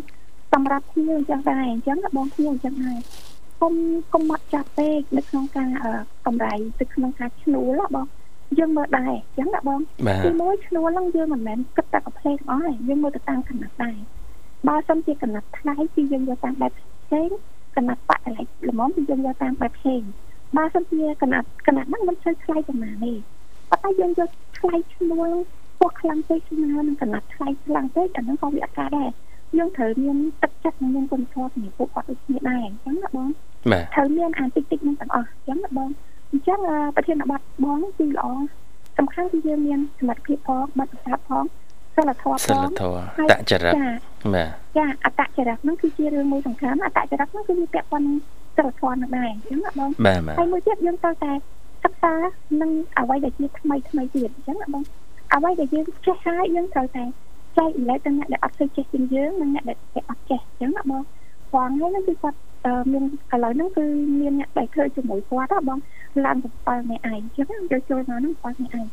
[0.52, 2.98] សម្រាប់ភ្ញៀវអញ្ចឹងដែរអញ្ចឹងណាបងភ្ញៀវអញ្ចឹងដែរ
[3.62, 3.74] កុំ
[4.14, 5.92] កុំមកចាប់ពេកនៅក្នុងការអឺ
[6.26, 8.06] កម្រៃទៅក្នុងការឈ្នួលណាបង
[8.58, 13.96] យើងមើលដែរអញ្ចឹងណាបងបាទទីមួយឈ្នួលហ្នឹងយើងមិនមែនគិតតែកំ pl ទាំងអស់ទេយើងមើលទៅតាមកំណត់ដែរ
[14.66, 17.28] បើសិនជាកំណត់ថ្លៃគឺយើងយកតាមបែបផ្សេង
[17.76, 20.02] កំណត់បាក់កន្លែងល្មមគឺយើងយកតាមបែបផ្សេង
[20.56, 23.12] បើសិនជាកំណត់កំណត់ហ្នឹងមិនសូវថ្លៃប៉ុន្មានទេ
[23.70, 25.30] ប៉ុន្តែយើងយកថ្លៃឈ្នួល
[25.78, 29.10] ពោះខ្លាំងពេកស្មើនឹងកំណត់ថ្លៃខ្លាំងពេកអាហ្នឹងក៏វាអត់កើតដែរ
[29.56, 33.28] យើងត្រូវមានទឹកចិត្តនិងមានគុណធម៌សម្រាប់ពួកគាត់ដូចគ្នាដែរអញ្ចឹងណាបង
[33.72, 35.88] បាទត្រូវមានអាតិចតិចហ្នឹងទាំងអស់អញ្ចឹងណាបង
[36.30, 38.26] អញ្ចឹងអឺប្រធានបទបងគឺល្អ
[38.98, 41.44] សំខាន់គឺយើងមានសមត្ថភាពផងបទពិសោធន៍ផង
[41.96, 43.88] សិលធម៌សិផងលធម៌តចរិតចា
[44.34, 48.16] បាទចាអត្តចរិតហ្នឹងគឺជារឿងមួយសំខាន់អត្តចរិតហ្នឹងគឺវាពាក់ព័ន្ធនឹង
[48.56, 51.32] សិលធម៌នឹងដែរអញ្ចឹងណាបងបាទបាទហើយមួយទៀតយើងត្រូវតែ
[51.84, 52.14] សិក្សា
[52.60, 54.82] នឹងអ្វីដែលជាថ្មីថ្មីទៀតអញ្ចឹងណាបង
[55.34, 57.04] អ្វីដែលយើងចេះហើយយើងត្រូវតែ
[57.56, 61.02] ចែកចម្លែកទៅអ្នកដែលអត់សូវចេះជាងយើងនិងអ្នកដែលអត់ចេះអញ្ចឹងណាបង
[61.54, 63.84] បងហើយហ្នឹងគឺគាត់អឺមានឥឡូវហ្នឹងគឺ
[64.20, 65.78] មានអ្នកដែលធ្វើជាមួយគាត់ហ៎បង
[66.24, 68.86] ឡើងទៅ7នាក់ឯងអញ្ចឹងយកចូលមកហ្នឹង7នាក់ឯង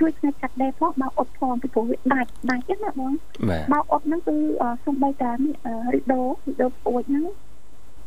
[0.00, 3.12] ជួយផ្នែកកាត់ដេរផងបោកអ៊ុតផងពីព្រោះវាដាច់ដាច់ចឹងណាបង
[3.48, 7.24] បាទបោកអ៊ុតហ្នឹងគឺអឺសំបីតានេះអឺរីដូរីដូប្អួចហ្នឹង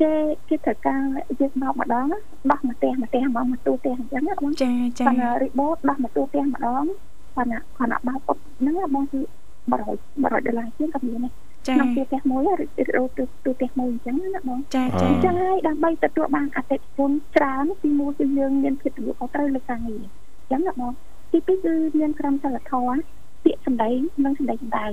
[0.02, 0.12] គេ
[0.50, 1.02] គេត្រូវការ
[1.40, 2.20] យើងបោកម្ដងណា
[2.52, 6.84] ដោះមកផ្ទះមកផ្ទះមកមកទូផ្ទះអញ្ចឹងណាបងចាចាប៉ុន្តែរីបូដោះមកទូផ្ទះម្ដង
[7.36, 9.20] ប៉ុន្តែគាត់ណាបោកអ៊ុតហ្នឹងណាបងគឺ
[9.70, 9.74] 100
[10.24, 11.34] 100ដុល្លារជាងក៏មានដែរ
[11.68, 12.66] ចាក្នុងទូផ្ទះមួយរី
[12.98, 20.92] ដូទូទូផ្ទះមួយអញ្ចឹងណាបងចាអចាអញ្ចឹងហើយដើម្បីទទួលបានអតិថិជនច្រើនទីមួយគឺយើងមានភាពទទួលខុសត្រូវលើការងារអញ្ចឹងណាបង
[21.32, 23.00] ទីពីរគឺមានក្រមសីលធម៌
[23.44, 23.90] ពាក្យសម្ដី
[24.26, 24.88] និងសម្ដីសម្ដៅ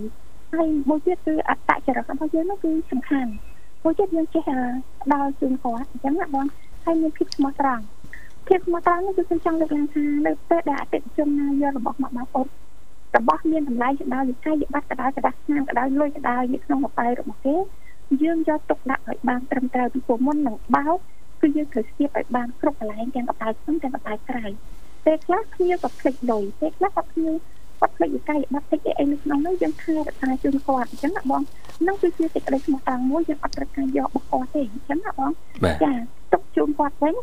[0.52, 3.30] ហើយមួយទៀតគឺអត្តចរិតរបស់យើងនោះគឺសំខាន់
[3.82, 4.42] មួយទៀតយើងចេះ
[5.12, 6.46] ដល់ជូនគាត់អញ្ចឹងណាបង
[6.84, 7.84] ហើយមានភាពស្មោះត្រង់
[8.48, 12.50] ភាពស្មោះត្រង់នេះគឺខ្ញុំចង់លើកឡើងថានៅពេលដែលអតិថិជនណាយករបស់មកមកអត់
[13.16, 17.56] របស់មានតម្លៃក្តៅវិស័យវិបត្តិក្តៅក្តាស់ឆ្នាំក្តៅលុយក្តៅនៅក្នុងកប៉ែរបស់គេ
[18.22, 20.98] យើងយកទុកដាក់ឲ្យបានត្រឹមត្រូវពីព្រោះមុននឹងបោក
[21.40, 24.44] គឺយើងត្រូវស្ទាបឲ្យបានគ្រប់កន្លែងទាំងកប៉ែក្នុងទាំងកប៉ែក្រៅ
[25.06, 27.32] ពេលខ្លះគ្នាក៏ភ្លេចលុយពេលខ្លះក៏គ្នា
[27.80, 31.42] គាត់ភ្លេចវិស័យប័ត្រតិចអីនៅក្នុងនោះយើងថែរក្សាជូនគាត់អញ្ចឹងណាបង
[31.86, 35.30] នឹងគឺជាសេចក្តីស្មោះត្រង់មួយយើងអត់ត្រូវការយករបស់គាត់ទេអញ្ចឹងណាបង
[35.82, 35.92] ចា
[36.32, 37.14] ទុកជូនគាត់វិញ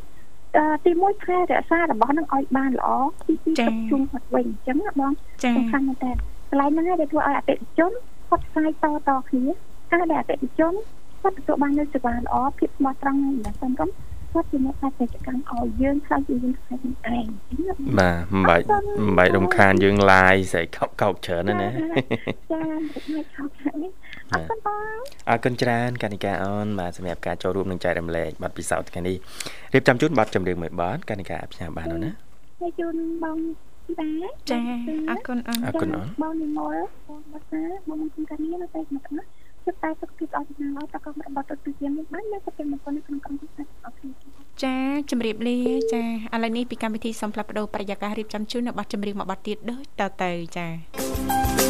[0.85, 2.89] ទីមួយថែរក្សារបស់នឹងឲ្យបានល្អ
[3.27, 5.11] ទីពីរទុកជូនគាត់វិញអញ្ចឹងណាបង
[5.55, 6.11] សំខាន់មែនតើ
[6.49, 7.91] កន្លែងហ្នឹងឯងដែលធ្វើឲ្យអតិថិជន
[8.29, 9.45] គាត់ផ្សាយតតគ្នា
[9.91, 10.73] ការដែលអតិថិជន
[11.21, 13.89] គាត់ទទួលបាននូវសេវាល្អភាពស្មោះត្រង់និងមិនសំរុំ
[14.33, 17.27] គាត់ជាអ្នកបច្ចេកកម្មឲ្យយើងខ្លះជាយើងខ្លាចនឹងឯង
[17.99, 18.65] បាទមិនបាច់
[18.99, 21.69] មិនបាច់រំខានយើងឡាយស្អីកោកកោកច្រើនណាណា
[22.51, 23.91] ចាមិនខោកច្រើននេះ
[24.33, 29.17] អរគុណបងអរគុណច្រើនកានិកាអូនបាទសម្រាប់ការចូលរួមនឹងចែករំលែកបទពិសោធន៍ថ្ងៃនេះ
[29.73, 33.37] រៀបចំជូនបទចម្រៀងមួយបទកានិកាអភិញ្ញាបានណាចាជូនបង
[33.87, 34.09] ពីបា
[34.51, 34.61] ចា
[35.09, 36.75] អរគុណអូនអរគុណអូនបងនិមល
[37.07, 39.23] បងបាសាបងគុំកានីនៅតែមកណា
[39.65, 44.09] ជប់តែសុខភាពអស់ណាស់តកងរបស់ទៅជាមានបាននៅសុខភាពមកនៅក្នុងក្រុមគ្រួសារអរគុណ
[44.63, 44.75] ចា
[45.11, 45.57] ជំរាបលា
[45.93, 46.03] ចា
[46.33, 51.62] ឥឡូវនេះពីកម្មវិធីសូមផ្លាស់ប្ដូរបរិយាកាសរៀបចំជូននៅប័ណ្ណចម្រៀងមួយប័ណ្ណទៀតដូចតទៅចា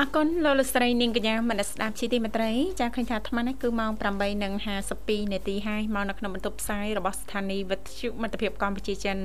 [0.00, 3.92] អរគុណលោកលោកស្រីនាងកញ្ញាមនស្ដាប់ជីទីមេត្រីចាឃើញថាអាត្មានេះគឺម៉ោង
[4.62, 9.16] 8:52នាទីហើយមកនៅក្នុងបន្ទប់ផ្សាយរបស់ស្ថានីយ៍វិទ្យុមិត្តភាពកម្ពុជាចិន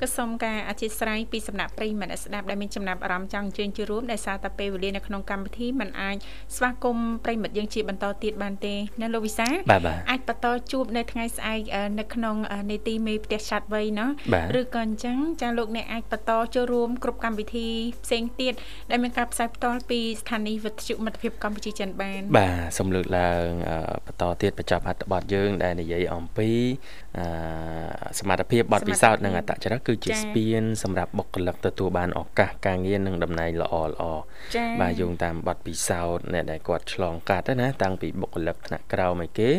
[0.00, 6.16] ក៏សូមការអធិស្ឋានពីសំណាក់ប្រិយមិត្តស្ដាប់ដែលមានចំណាប់អារម្មណ៍ចង់អញ្ជើញចូលរួមដោយសារតែពេលវេលានៅក្នុងកម្មវិធីมันអាច
[6.56, 9.48] ស្វាគមន៍ប្រិយមិត្តយើងជាបន្តទៀតបានទេណាលោកវិសា
[10.10, 11.60] អាចបន្តជួបនៅថ្ងៃស្អែក
[11.98, 12.36] នៅក្នុង
[12.70, 14.10] នេតិមេផ្ទះឆាត់វ័យណោះ
[14.60, 17.68] ឬក៏អញ្ចឹងចាលោកអ្នកអាចបន្តចូលរួម គ្រប់កម្មវិធី
[18.04, 18.54] ផ្សេងទៀត
[18.90, 23.46] ដែលមានការផ្សាយផ្ទាល់ពីស្ថានីយ៍វិទ្យុមិត្តភាពកម្ពុជាចិនបាន បាទសូមលើកឡើង
[24.06, 26.50] បន្តទៀតបញ្ចប់អត្ថបទយើង ដែលនិយាយអំពី
[28.18, 34.02] សមត្ថភាពបទពិសោធន៍និងអត្តចរិតគឺជាស្ពានសម្រាប់បុគ្គលិកទទួលបានឱកាសការងារនិងតំណែងល្អល្អ
[34.80, 39.50] បាទយោងតាមបទពិសោធន៍អ្នកដែលគាត់ឆ្លងកាត់ណាតាំងពីបុគ្គលិកថ្នាក់ក្រោមឲ្យគេ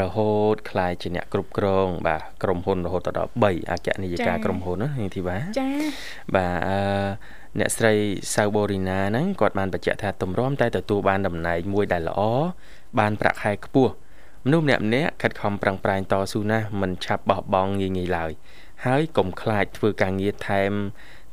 [0.00, 5.74] រហូតខ្លាយជាអ្នកគ្រប់គ្រង បាទក្រុមហ៊ុនរហូតដល់3អគ្គនាយិកាក្រុមហ៊ុនណានាងធីវ៉ាចា៎
[6.34, 6.82] បាទអឺ
[7.58, 7.94] អ្នកស្រី
[8.34, 12.20] សៅបូរីណាហ្នឹងគាត់បានបញ្ជាក់ថាទម្រាំតែទទួលបានតំណែងមួយដែលល្អ
[12.98, 13.92] បានប្រាក់ខែខ្ពស់
[14.44, 18.30] មនុស្សម្នាក់ម្នាក់ខិតខំប្រឹងប្រែងតស៊ូណាស់មិនឆាប់បោះបង់ងាយងាយឡើយ
[18.86, 20.72] ហើយកុំខ្លាចធ្វើការងារថែម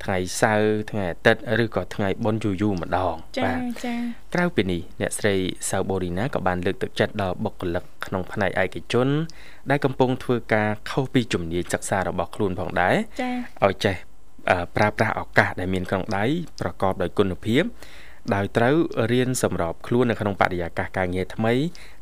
[0.03, 3.15] ថ្ងៃសៅរ៍ថ្ងៃអាទិត្យឬក៏ថ្ងៃបុណ្យយូរយូរម្ដង
[3.45, 3.99] បាទចា៎
[4.33, 5.35] ក្រៅពីនេះអ្នកស្រី
[5.69, 9.07] សៅបូរីណាក៏បានលើកទឹកចិត្តដល់បុគ្គលិកក្នុងផ្នែកឯកជន
[9.69, 13.33] ដែលកំពុងធ្វើការខុសពីជំនាញសិក្សារបស់ខ្លួនផងដែរចា៎
[13.65, 13.95] ឲ្យចេះ
[14.75, 16.25] ប្រើប្រាស់ឱកាសដែលមានក្នុងដៃ
[16.61, 17.63] ប្រកបដោយគុណភាព
[18.35, 18.75] ដោយត្រូវ
[19.11, 21.53] រៀនសម្របខ្លួននៅក្នុងបរិយាកាសការងារថ្មី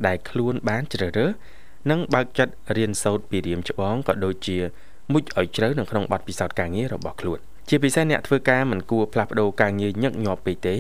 [0.08, 1.32] ដែលខ្លួនបានជ្រើសរើស
[1.91, 4.58] និងបើកចិត្តរៀនសូត្រពីរៀមច្បងក៏ដូចជា
[5.14, 7.39] មុជឲ្យជ្រៅនៅក្នុងបទពិសោធន៍ការងាររបស់ខ្លួន
[7.70, 10.76] ជាពិសេសអ្នកធ្វើការមិនគួរផ្លាស់ប្ដូរការងារញឹកញាប់ពេកទេ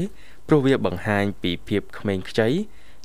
[0.47, 2.47] ព្រោះវាបង្ហាញពីភាពក្មេងខ្ចី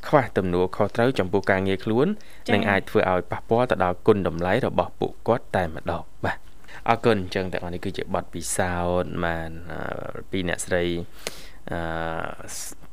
[0.09, 2.07] ខ្វះទំនួលខុសត្រូវចំពោះការងារខ្លួន
[2.53, 6.52] និងអាចធ្វើឲ្យប៉ះពាល់ទៅដល់គុណតម្លៃរបស់ពួកគាត់តែម្ដងបាទ
[6.89, 9.51] អរគុណអញ្ចឹងទាំងអស់នេះគឺជាបទពិសោធន៍បាន
[10.31, 10.85] ពីអ្នកស្រី
[11.73, 11.81] អឺ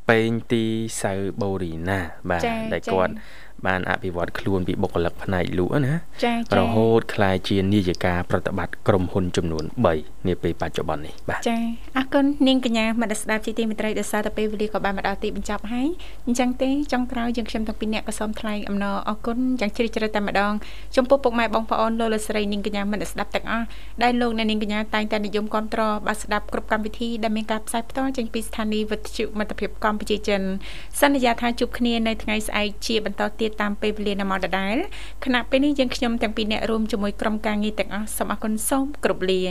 [0.09, 0.65] ពេងទី
[1.03, 3.13] សៅបូរីណា បាទដែលគាត់
[3.67, 5.93] បានអភិវឌ្ឍខ្លួនពីបុគ្គលិកផ្នែកលក់ណា
[6.59, 9.63] រហូតក្លាយជានាយិកាប្រតិបត្តិក្រុមហ៊ុនចំនួន
[9.95, 11.57] 3នាពេលបច្ចុប្បន្ននេះបាទចា
[11.97, 15.87] អរគុណនាងកញ្ញាមនស្ដាប់ជីទីមេត្រីដោយសារតែពេលវេលាក៏បានមកដល់ទីបញ្ចប់ហើយ
[16.27, 20.53] អញ្ចឹងទេចុងក្រោយយើងខ្ញុំទាំងពីរអ្នកក៏សូមថ្លែងអំណរអរគុណយ៉ាងជ្រាលជ្រៅតែម្ដង
[20.95, 23.65] ចំពោះពុកម៉ែបងប្អូនលោកលោកស្រីនាងកញ្ញាមនស្ដាប់ទាំងអស់
[24.03, 30.41] ដែលលោកអ្នកនាងកញ្ញាតែងតែនិយមគ្រប់គ្រងបាទស្ដាប់គ្រប់កម្មវិធីដែលមានការផ្សាយផ្ទាល់ចេញពីស្ថានីយ៍វិទ្យុមិត្តភាពកម្ពុជាចិន
[31.01, 34.75] សន្យាថាជួបគ្នានៅថ្ងៃស្អែកជាបន្តទៀតតាមពេលវេលានៅម៉ោងដដែល
[35.25, 39.41] ខណៈពេលនេះយើងខ្ញុំទាំងពីរអ្នករួមជាមួយក្រុមការងារទាំងអស់សូមអរគុណសូមគោរពលា